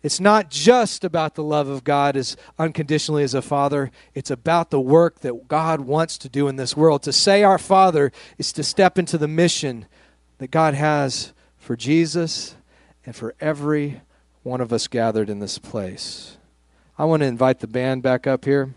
It's 0.05 0.21
not 0.21 0.51
just 0.51 1.03
about 1.03 1.35
the 1.35 1.43
love 1.43 1.67
of 1.67 1.83
God 1.83 2.17
as 2.17 2.37
unconditionally 2.61 3.25
as 3.25 3.35
a 3.35 3.43
father. 3.43 3.91
It's 4.15 4.31
about 4.31 4.71
the 4.71 4.81
work 4.81 5.19
that 5.23 5.49
God 5.49 5.81
wants 5.81 6.17
to 6.19 6.29
do 6.29 6.47
in 6.47 6.55
this 6.55 6.77
world. 6.77 7.03
To 7.03 7.13
say 7.13 7.43
our 7.43 7.59
Father 7.59 8.13
is 8.39 8.53
to 8.53 8.63
step 8.63 9.01
into 9.01 9.19
the 9.19 9.27
mission 9.27 9.87
that 10.39 10.51
God 10.51 10.75
has 10.75 11.33
for 11.57 11.77
Jesus 11.77 12.57
and 13.07 13.15
for 13.15 13.35
every 13.41 14.01
one 14.43 14.61
of 14.61 14.73
us 14.73 14.89
gathered 14.89 15.31
in 15.31 15.39
this 15.39 15.59
place. 15.59 16.37
I 16.99 17.05
want 17.05 17.21
to 17.23 17.27
invite 17.27 17.61
the 17.61 17.67
band 17.67 18.03
back 18.03 18.27
up 18.27 18.45
here. 18.45 18.75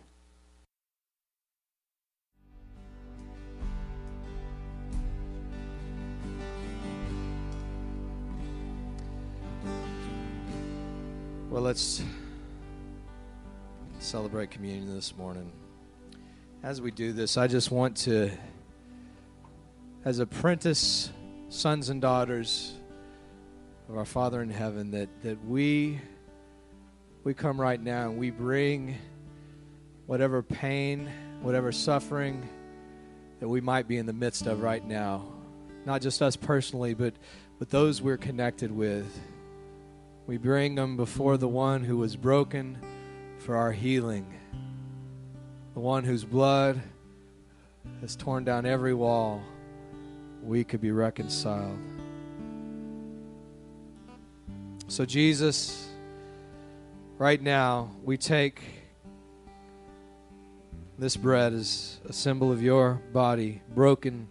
Well, 11.49 11.61
let's 11.61 12.03
celebrate 13.99 14.51
communion 14.51 14.93
this 14.93 15.17
morning. 15.17 15.51
As 16.61 16.81
we 16.81 16.91
do 16.91 17.13
this, 17.13 17.35
I 17.35 17.47
just 17.47 17.71
want 17.71 17.97
to, 17.97 18.31
as 20.05 20.19
apprentice 20.19 21.11
sons 21.49 21.89
and 21.89 22.01
daughters 22.01 22.73
of 23.89 23.97
our 23.97 24.05
Father 24.05 24.41
in 24.41 24.49
heaven, 24.49 24.91
that, 24.91 25.09
that 25.23 25.43
we 25.45 25.99
we 27.27 27.33
come 27.33 27.59
right 27.59 27.81
now 27.81 28.09
and 28.09 28.17
we 28.17 28.29
bring 28.29 28.97
whatever 30.05 30.41
pain, 30.41 31.11
whatever 31.41 31.73
suffering 31.73 32.47
that 33.41 33.49
we 33.49 33.59
might 33.59 33.85
be 33.85 33.97
in 33.97 34.05
the 34.05 34.13
midst 34.13 34.47
of 34.47 34.61
right 34.61 34.85
now. 34.85 35.25
Not 35.85 36.01
just 36.01 36.21
us 36.21 36.37
personally, 36.37 36.93
but, 36.93 37.13
but 37.59 37.69
those 37.69 38.01
we're 38.01 38.15
connected 38.15 38.71
with. 38.71 39.05
We 40.25 40.37
bring 40.37 40.75
them 40.75 40.95
before 40.95 41.35
the 41.35 41.49
one 41.49 41.83
who 41.83 41.97
was 41.97 42.15
broken 42.15 42.77
for 43.39 43.57
our 43.57 43.73
healing, 43.73 44.33
the 45.73 45.81
one 45.81 46.05
whose 46.05 46.23
blood 46.23 46.81
has 47.99 48.15
torn 48.15 48.45
down 48.45 48.65
every 48.65 48.93
wall. 48.93 49.41
We 50.47 50.63
could 50.63 50.79
be 50.79 50.91
reconciled. 50.91 51.77
So, 54.87 55.03
Jesus, 55.03 55.89
right 57.17 57.41
now, 57.41 57.91
we 58.05 58.15
take 58.15 58.61
this 60.97 61.17
bread 61.17 61.51
as 61.51 61.99
a 62.07 62.13
symbol 62.13 62.49
of 62.49 62.63
your 62.63 63.01
body 63.11 63.61
broken 63.75 64.29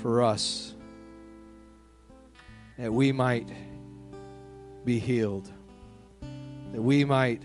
for 0.00 0.22
us, 0.22 0.72
that 2.78 2.90
we 2.90 3.12
might 3.12 3.46
be 4.86 4.98
healed. 4.98 5.50
That 6.72 6.80
we 6.80 7.04
might, 7.04 7.42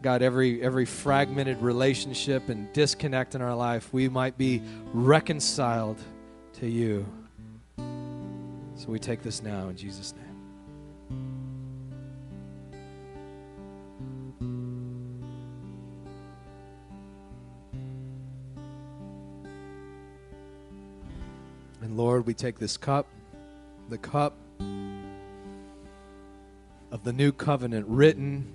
God, 0.00 0.22
every, 0.22 0.62
every 0.62 0.86
fragmented 0.86 1.60
relationship 1.60 2.48
and 2.48 2.72
disconnect 2.72 3.34
in 3.34 3.42
our 3.42 3.54
life, 3.54 3.92
we 3.92 4.08
might 4.08 4.38
be 4.38 4.62
reconciled 4.94 5.98
to 6.56 6.66
you. 6.66 7.06
So 8.76 8.86
we 8.88 8.98
take 8.98 9.22
this 9.22 9.42
now 9.42 9.68
in 9.68 9.76
Jesus' 9.76 10.14
name. 10.14 10.22
And 21.82 21.96
Lord, 21.96 22.26
we 22.26 22.32
take 22.32 22.58
this 22.58 22.78
cup, 22.78 23.06
the 23.90 23.98
cup 23.98 24.34
of 26.90 27.04
the 27.04 27.12
new 27.12 27.32
covenant 27.32 27.86
written 27.86 28.50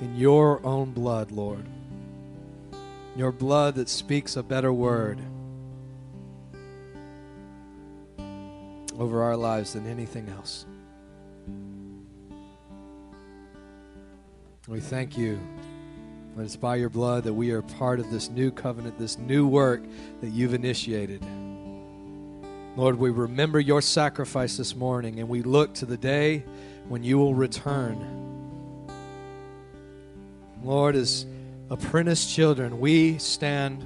in 0.00 0.14
your 0.14 0.64
own 0.64 0.92
blood, 0.92 1.30
Lord. 1.30 1.64
Your 3.16 3.32
blood 3.32 3.76
that 3.76 3.88
speaks 3.88 4.36
a 4.36 4.42
better 4.42 4.74
word 4.74 5.18
over 8.98 9.22
our 9.22 9.36
lives 9.36 9.74
than 9.74 9.86
anything 9.86 10.28
else. 10.28 10.66
We 14.68 14.80
thank 14.80 15.16
you 15.16 15.38
that 16.36 16.42
it's 16.42 16.56
by 16.56 16.76
your 16.76 16.90
blood 16.90 17.24
that 17.24 17.32
we 17.32 17.50
are 17.52 17.62
part 17.62 18.00
of 18.00 18.10
this 18.10 18.28
new 18.28 18.50
covenant, 18.50 18.98
this 18.98 19.16
new 19.16 19.46
work 19.46 19.82
that 20.20 20.30
you've 20.30 20.54
initiated. 20.54 21.22
Lord, 22.76 22.98
we 22.98 23.10
remember 23.10 23.58
your 23.58 23.80
sacrifice 23.80 24.56
this 24.56 24.74
morning 24.76 25.20
and 25.20 25.28
we 25.28 25.42
look 25.42 25.72
to 25.74 25.86
the 25.86 25.96
day 25.96 26.44
when 26.88 27.02
you 27.02 27.16
will 27.16 27.34
return. 27.34 27.96
Lord, 30.62 30.96
as 30.96 31.24
apprentice 31.70 32.32
children, 32.34 32.80
we 32.80 33.18
stand 33.18 33.84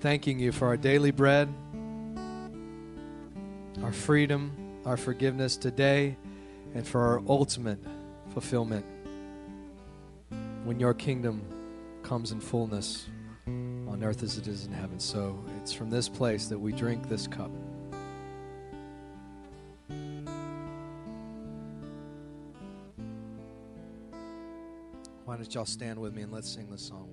thanking 0.00 0.38
you 0.38 0.52
for 0.52 0.68
our 0.68 0.76
daily 0.76 1.10
bread, 1.10 1.52
our 3.82 3.92
freedom, 3.92 4.52
our 4.84 4.96
forgiveness 4.96 5.56
today, 5.56 6.16
and 6.74 6.86
for 6.86 7.00
our 7.00 7.22
ultimate 7.28 7.78
fulfillment 8.32 8.84
when 10.64 10.80
your 10.80 10.94
kingdom 10.94 11.42
comes 12.02 12.32
in 12.32 12.40
fullness 12.40 13.06
on 13.46 14.02
earth 14.02 14.22
as 14.22 14.38
it 14.38 14.46
is 14.46 14.66
in 14.66 14.72
heaven. 14.72 14.98
So 14.98 15.38
it's 15.60 15.72
from 15.72 15.90
this 15.90 16.08
place 16.08 16.46
that 16.46 16.58
we 16.58 16.72
drink 16.72 17.08
this 17.08 17.26
cup. 17.26 17.50
Why 25.24 25.36
don't 25.36 25.54
y'all 25.54 25.64
stand 25.64 25.98
with 25.98 26.14
me 26.14 26.22
and 26.22 26.32
let's 26.32 26.48
sing 26.48 26.68
this 26.70 26.82
song 26.82 27.08